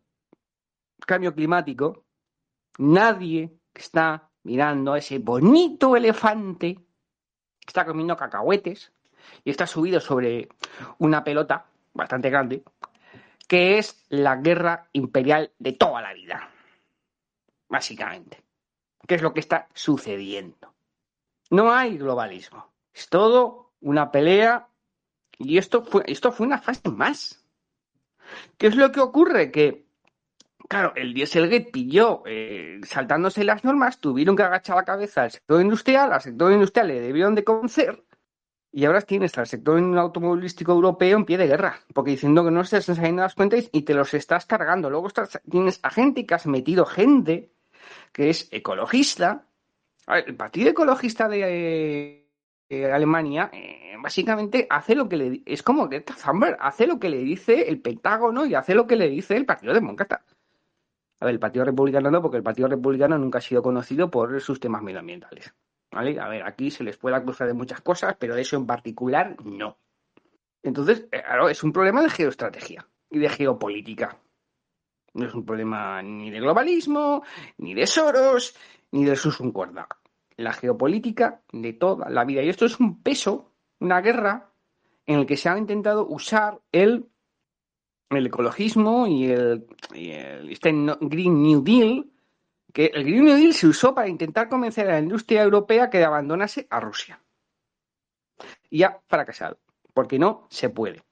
[1.07, 2.05] cambio climático,
[2.79, 6.87] nadie está mirando a ese bonito elefante
[7.67, 8.93] está comiendo cacahuetes
[9.45, 10.49] y está subido sobre
[10.99, 12.63] una pelota bastante grande,
[13.47, 16.51] que es la guerra imperial de toda la vida,
[17.69, 18.43] básicamente.
[19.07, 20.75] ¿Qué es lo que está sucediendo?
[21.51, 24.69] No hay globalismo, es todo una pelea
[25.39, 27.45] y esto fue, esto fue una fase más.
[28.59, 29.53] ¿Qué es lo que ocurre?
[29.53, 29.87] Que
[30.69, 35.61] Claro, el Dieselgate pilló eh, saltándose las normas, tuvieron que agachar la cabeza al sector
[35.61, 38.03] industrial, al sector industrial le debieron de conocer
[38.77, 42.63] y ahora tienes al sector automovilístico europeo en pie de guerra, porque diciendo que no
[42.63, 44.91] se están saliendo las cuentas y te los estás cargando.
[44.91, 45.09] Luego
[45.51, 47.55] tienes a gente que has metido gente
[48.13, 49.47] que es ecologista.
[50.09, 52.29] el Partido Ecologista de,
[52.93, 57.21] Alemania eh, básicamente hace lo que le es como que Thunberg hace lo que le
[57.21, 60.23] dice el Pentágono y hace lo que le dice el Partido Demócrata.
[61.21, 64.39] A ver, el Partido Republicano no, porque el Partido Republicano nunca ha sido conocido por
[64.43, 65.55] sus temas medioambientales.
[65.91, 66.19] ¿Vale?
[66.21, 69.37] A ver, aquí se les puede acusar de muchas cosas, pero de eso en particular
[69.45, 69.79] no.
[70.63, 74.19] Entonces, eh, claro, es un problema de geoestrategia y de geopolítica.
[75.15, 77.23] No es un problema ni de globalismo,
[77.59, 78.55] ni de Soros,
[78.91, 79.89] ni de Susuncuerda.
[80.37, 82.43] La geopolítica de toda la vida.
[82.43, 84.51] Y esto es un peso, una guerra,
[85.07, 87.09] en el que se ha intentado usar el
[88.11, 92.07] el ecologismo y el, este Green New Deal,
[92.77, 96.05] que el Green New Deal se usó para intentar convencer a la industria europea que
[96.05, 97.19] abandonase a Rusia.
[98.69, 99.59] Y ha fracasado,
[99.95, 101.03] porque no se puede.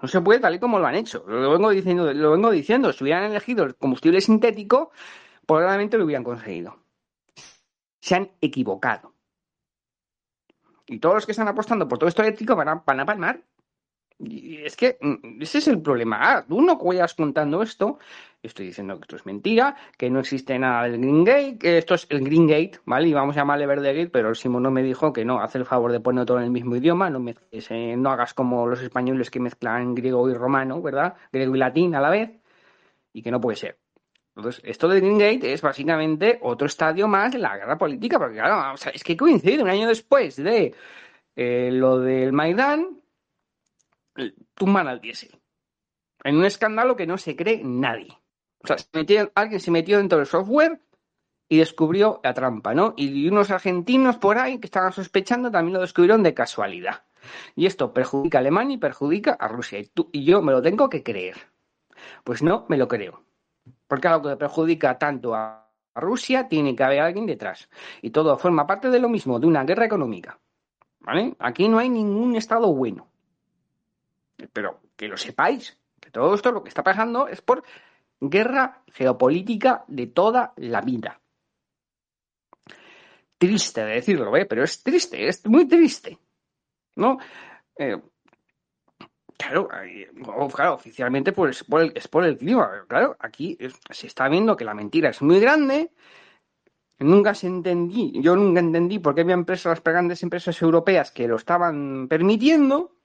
[0.00, 1.22] No se puede tal y como lo han hecho.
[1.28, 2.94] Lo vengo diciendo, lo vengo diciendo.
[2.94, 4.90] Si hubieran elegido el combustible sintético,
[5.46, 6.82] probablemente lo hubieran conseguido.
[8.00, 9.12] Se han equivocado.
[10.86, 13.42] Y todos los que están apostando por todo esto eléctrico van a, van a palmar.
[14.18, 16.18] Y es que mm, ese es el problema.
[16.20, 17.98] Ah, tú no vayas contando esto,
[18.42, 21.94] estoy diciendo que esto es mentira, que no existe nada del Green Gate, que esto
[21.94, 23.08] es el Green Gate, ¿vale?
[23.08, 25.58] Y vamos a llamarle Verde Gate, pero el Simón no me dijo que no, hace
[25.58, 28.82] el favor de poner todo en el mismo idioma, no, eh, no hagas como los
[28.82, 31.14] españoles que mezclan griego y romano, ¿verdad?
[31.32, 32.30] Griego y latín a la vez,
[33.12, 33.78] y que no puede ser.
[34.34, 38.36] Entonces, esto de Green Gate es básicamente otro estadio más de la guerra política, porque
[38.36, 40.74] claro, es que coincide un año después de
[41.34, 43.00] eh, lo del Maidán,
[44.54, 45.38] tumban al diésel.
[46.24, 48.18] En un escándalo que no se cree nadie.
[48.62, 48.76] O sea,
[49.34, 50.80] alguien se metió dentro del software
[51.48, 52.94] y descubrió la trampa, ¿no?
[52.96, 57.04] Y unos argentinos por ahí que estaban sospechando también lo descubrieron de casualidad.
[57.54, 59.78] Y esto perjudica a Alemania y perjudica a Rusia.
[59.78, 61.36] Y, tú, y yo me lo tengo que creer.
[62.24, 63.24] Pues no, me lo creo.
[63.86, 67.68] Porque algo que perjudica tanto a Rusia tiene que haber alguien detrás.
[68.02, 70.38] Y todo forma parte de lo mismo, de una guerra económica.
[71.00, 71.34] ¿Vale?
[71.38, 73.08] Aquí no hay ningún Estado bueno.
[74.52, 77.64] Pero que lo sepáis, que todo esto lo que está pasando es por
[78.20, 81.20] guerra geopolítica de toda la vida.
[83.38, 84.46] Triste de decirlo, ¿eh?
[84.46, 86.18] pero es triste, es muy triste.
[86.96, 87.18] ¿no?
[87.76, 87.96] Eh,
[89.38, 89.68] Claro,
[90.52, 92.84] claro, oficialmente pues, por el, es por el clima.
[92.88, 93.56] Claro, aquí
[93.88, 95.92] se está viendo que la mentira es muy grande.
[96.98, 101.28] Nunca se entendí, yo nunca entendí por qué había empresas, las grandes empresas europeas que
[101.28, 102.97] lo estaban permitiendo.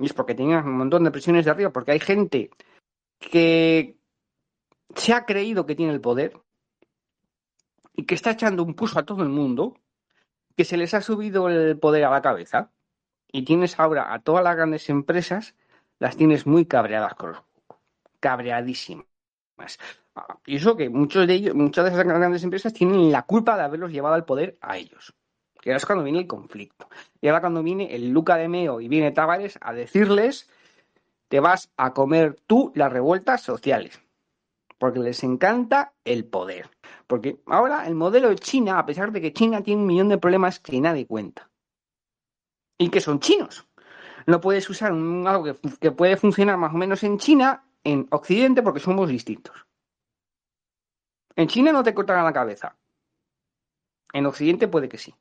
[0.00, 2.50] Y es porque tenían un montón de presiones de arriba, porque hay gente
[3.18, 3.98] que
[4.94, 6.40] se ha creído que tiene el poder
[7.94, 9.76] y que está echando un puso a todo el mundo,
[10.56, 12.72] que se les ha subido el poder a la cabeza.
[13.30, 15.54] Y tienes ahora a todas las grandes empresas
[15.98, 17.42] las tienes muy cabreadas con los
[18.20, 19.04] cabreadísimas.
[20.46, 23.64] Y eso que muchos de ellos, muchas de esas grandes empresas tienen la culpa de
[23.64, 25.14] haberlos llevado al poder a ellos.
[25.60, 26.88] Que es cuando viene el conflicto.
[27.20, 30.48] Y ahora cuando viene el Luca de Meo y viene Tavares a decirles
[31.28, 34.00] te vas a comer tú las revueltas sociales.
[34.78, 36.70] Porque les encanta el poder.
[37.06, 40.18] Porque ahora el modelo de China, a pesar de que China tiene un millón de
[40.18, 41.50] problemas que nadie cuenta.
[42.78, 43.66] Y que son chinos
[44.26, 45.44] no puedes usar algo
[45.80, 49.54] que, puede funcionar más o menos en China, en Occidente, porque somos distintos.
[51.36, 52.76] En China no te cortan la cabeza.
[54.12, 55.14] En Occidente puede que sí.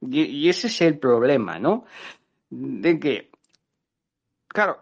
[0.00, 1.84] Y, ese es el problema, ¿no?
[2.48, 3.30] De que,
[4.48, 4.80] claro,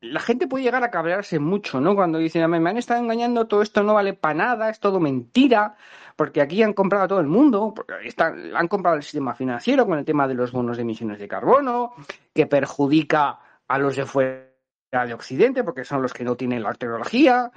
[0.00, 1.94] la gente puede llegar a cabrearse mucho, ¿no?
[1.94, 5.76] Cuando dicen, me han estado engañando, todo esto no vale para nada, es todo mentira
[6.18, 7.72] porque aquí han comprado a todo el mundo,
[8.02, 11.28] están, han comprado el sistema financiero con el tema de los bonos de emisiones de
[11.28, 11.94] carbono,
[12.34, 14.48] que perjudica a los de fuera
[14.90, 17.52] de Occidente, porque son los que no tienen la tecnología,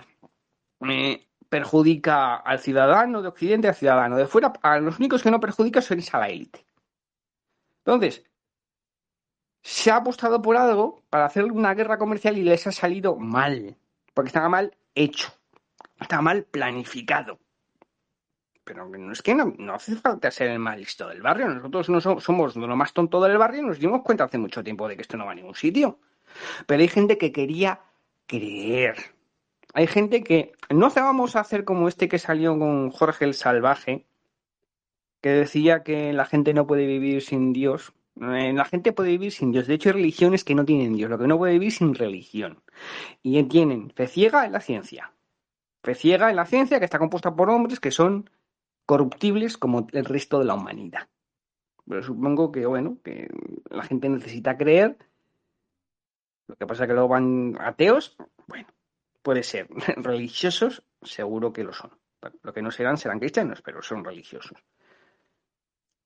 [0.88, 5.42] eh, perjudica al ciudadano de Occidente, al ciudadano de fuera, a los únicos que no
[5.42, 6.66] perjudica son a la élite.
[7.80, 8.24] Entonces,
[9.62, 13.76] se ha apostado por algo para hacer una guerra comercial y les ha salido mal,
[14.14, 15.34] porque estaba mal hecho,
[16.00, 17.38] está mal planificado
[18.64, 21.50] pero no es que no, hace falta ser el más listo del barrio.
[21.50, 24.88] Nosotros no somos, lo más tonto del barrio y nos dimos cuenta hace mucho tiempo
[24.88, 26.00] de que esto no va a ningún sitio.
[26.66, 27.82] Pero hay gente que quería
[28.28, 28.96] creer.
[29.74, 34.06] Hay gente que no vamos a hacer como este que salió con Jorge el Salvaje,
[35.22, 37.94] que decía que la gente no puede vivir sin Dios.
[38.20, 39.68] Eh, la gente puede vivir sin Dios.
[39.68, 41.10] De hecho, hay religiones que no tienen Dios.
[41.10, 42.62] Lo que no puede vivir sin religión.
[43.24, 45.14] Y tienen fe ciega en la ciencia.
[45.84, 48.30] Fe ciega en la ciencia que está compuesta por hombres que son
[48.86, 51.08] corruptibles como el resto de la humanidad.
[51.88, 53.30] Pero supongo que, bueno, que
[53.70, 54.98] la gente necesita creer.
[56.48, 58.18] Lo que pasa es que luego van ateos,
[58.48, 58.68] bueno,
[59.22, 59.68] puede ser.
[59.98, 61.92] Religiosos, seguro que lo son.
[62.44, 64.58] Lo que no serán serán cristianos, pero son religiosos.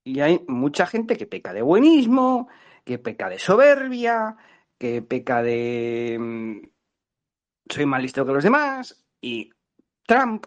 [0.03, 2.47] Y hay mucha gente que peca de buenismo,
[2.85, 4.37] que peca de soberbia,
[4.77, 6.61] que peca de mm,
[7.69, 9.05] soy más listo que los demás.
[9.21, 9.51] Y
[10.05, 10.45] Trump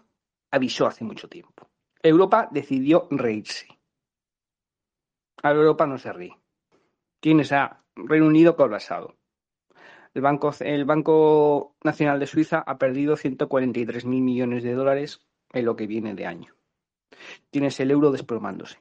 [0.51, 1.69] avisó hace mucho tiempo.
[2.01, 3.67] Europa decidió reírse.
[5.43, 6.37] A Europa no se ríe.
[7.19, 9.18] Tienes a Reino Unido colapsado.
[10.13, 15.21] El Banco, el Banco Nacional de Suiza ha perdido 143 mil millones de dólares
[15.53, 16.55] en lo que viene de año.
[17.49, 18.79] Tienes el euro desplomándose.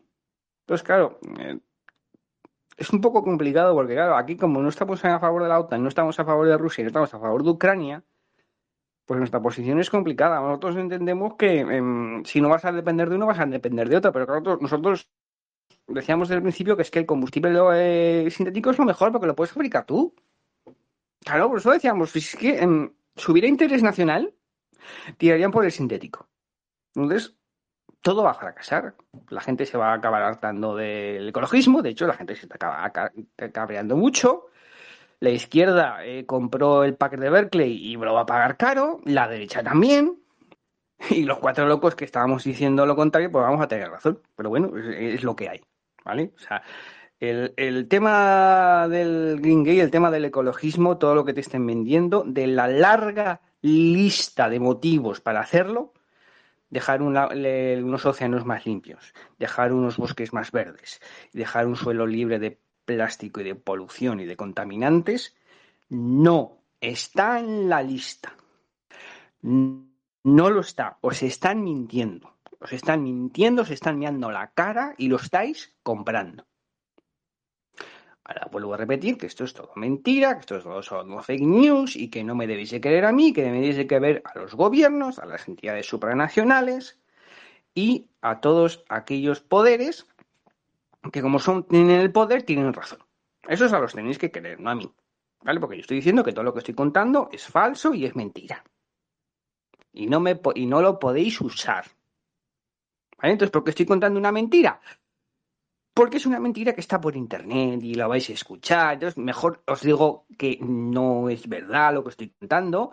[0.62, 1.58] Entonces, claro, eh,
[2.76, 5.82] es un poco complicado porque, claro, aquí como no estamos a favor de la OTAN,
[5.82, 8.04] no estamos a favor de Rusia, no estamos a favor de Ucrania,
[9.04, 10.40] pues nuestra posición es complicada.
[10.40, 13.96] Nosotros entendemos que em, si no vas a depender de uno, vas a depender de
[13.96, 15.10] otro, pero nosotros, nosotros
[15.86, 19.26] decíamos desde el principio que es que el combustible eh, sintético es lo mejor porque
[19.26, 20.14] lo puedes fabricar tú.
[21.28, 24.32] Claro, por eso decíamos, es que em, si hubiera interés nacional,
[25.18, 26.26] tirarían por el sintético.
[26.94, 27.36] Entonces,
[28.00, 28.94] todo va a fracasar.
[29.28, 33.12] La gente se va a acabar hartando del ecologismo, de hecho, la gente se está
[33.52, 34.46] cabreando mucho.
[35.20, 39.28] La izquierda eh, compró el pack de Berkeley y lo va a pagar caro, la
[39.28, 40.22] derecha también.
[41.10, 44.22] Y los cuatro locos que estábamos diciendo lo contrario, pues vamos a tener razón.
[44.34, 45.60] Pero bueno, es, lo que hay.
[46.04, 46.32] ¿Vale?
[47.20, 52.24] El, tema del Green Gay, el tema del ecologismo, todo lo que te estén vendiendo,
[52.26, 55.92] de la larga lista de motivos para hacerlo,
[56.70, 61.00] dejar unos océanos más limpios, dejar unos bosques más verdes,
[61.32, 65.34] dejar un suelo libre de plástico y de polución y de contaminantes
[65.88, 68.34] no está en la lista.
[69.42, 70.98] No lo está.
[71.00, 72.34] Os están mintiendo.
[72.60, 76.47] Os están mintiendo, os están mirando la cara y lo estáis comprando.
[78.28, 81.96] Ahora vuelvo a repetir que esto es todo mentira, que esto es todo fake news
[81.96, 84.54] y que no me debéis de creer a mí, que debéis de creer a los
[84.54, 87.00] gobiernos, a las entidades supranacionales
[87.74, 90.06] y a todos aquellos poderes
[91.10, 92.98] que como son, tienen el poder, tienen razón.
[93.46, 94.92] Esos a los tenéis que creer, no a mí.
[95.42, 95.60] ¿Vale?
[95.60, 98.62] Porque yo estoy diciendo que todo lo que estoy contando es falso y es mentira.
[99.92, 101.86] Y no, me, y no lo podéis usar.
[103.16, 103.32] ¿Vale?
[103.32, 104.80] Entonces, ¿por qué estoy contando una mentira?
[105.98, 108.94] Porque es una mentira que está por internet y la vais a escuchar.
[108.94, 112.92] Entonces, mejor os digo que no es verdad lo que estoy contando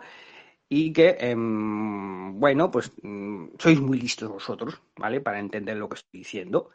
[0.68, 5.20] y que, em, bueno, pues mm, sois muy listos vosotros, ¿vale?
[5.20, 6.70] Para entender lo que estoy diciendo.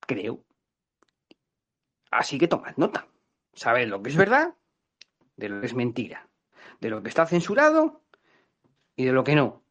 [0.00, 0.42] Creo.
[2.10, 3.06] Así que tomad nota.
[3.52, 4.56] Sabed lo que es verdad,
[5.36, 6.28] de lo que es mentira,
[6.80, 8.02] de lo que está censurado
[8.96, 9.62] y de lo que no.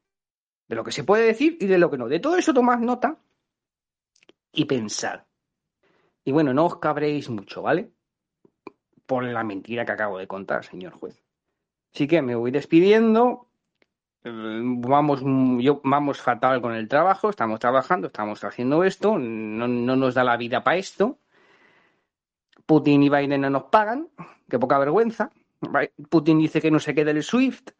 [0.70, 2.08] De lo que se puede decir y de lo que no.
[2.08, 3.20] De todo eso tomad nota
[4.54, 5.28] y pensad.
[6.24, 7.92] Y bueno, no os cabréis mucho, ¿vale?
[9.06, 11.24] Por la mentira que acabo de contar, señor juez.
[11.94, 13.48] Así que me voy despidiendo.
[14.24, 15.22] Eh, vamos,
[15.64, 20.24] yo, vamos fatal con el trabajo, estamos trabajando, estamos haciendo esto, no, no nos da
[20.24, 21.18] la vida para esto.
[22.66, 24.10] Putin y Biden no nos pagan,
[24.48, 25.32] qué poca vergüenza.
[26.10, 27.72] Putin dice que no se quede el SWIFT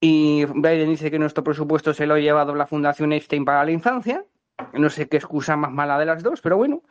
[0.00, 3.72] y Biden dice que nuestro presupuesto se lo ha llevado la Fundación Epstein para la
[3.72, 4.24] infancia.
[4.72, 6.82] No sé qué excusa más mala de las dos, pero bueno.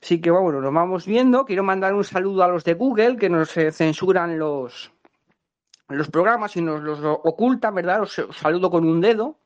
[0.00, 1.44] Así que bueno, nos vamos viendo.
[1.44, 4.92] Quiero mandar un saludo a los de Google que nos eh, censuran los,
[5.88, 8.02] los programas y nos los ocultan, ¿verdad?
[8.02, 9.38] Os, saludo con un dedo.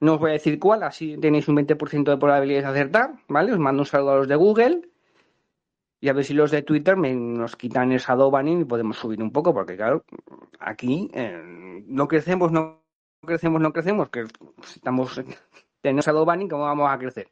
[0.00, 3.52] No os voy a decir cuál, así tenéis un 20% de probabilidades de acertar, ¿vale?
[3.52, 4.88] Os mando un saludo a los de Google.
[6.00, 9.22] Y a ver si los de Twitter me, nos quitan esa banning y podemos subir
[9.22, 10.04] un poco, porque claro,
[10.58, 11.40] aquí eh,
[11.86, 12.82] no crecemos, no
[13.24, 14.26] crecemos, no crecemos, que
[14.64, 15.20] estamos
[15.82, 17.28] tenemos a Banning, ¿cómo vamos a crecer?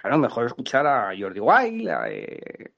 [0.00, 2.72] Claro, mejor escuchar a Jordi Wild, a, eh,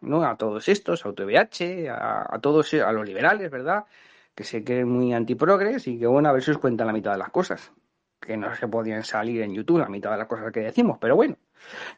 [0.00, 0.24] ¿no?
[0.24, 3.84] a todos estos, a AutoVH, a, todos, a los liberales, ¿verdad?
[4.34, 7.12] Que se creen muy antiprogres y que, bueno, a ver si os cuentan la mitad
[7.12, 7.72] de las cosas.
[8.20, 11.16] Que no se podían salir en YouTube la mitad de las cosas que decimos, pero
[11.16, 11.36] bueno,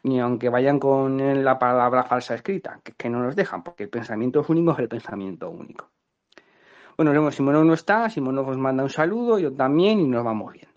[0.03, 3.89] ni aunque vayan con la palabra falsa escrita, que, que no nos dejan, porque el
[3.89, 5.89] pensamiento único es el pensamiento único.
[6.97, 10.51] Bueno, vemos, Simón no está, Simón os manda un saludo, yo también, y nos vamos
[10.51, 10.76] viendo.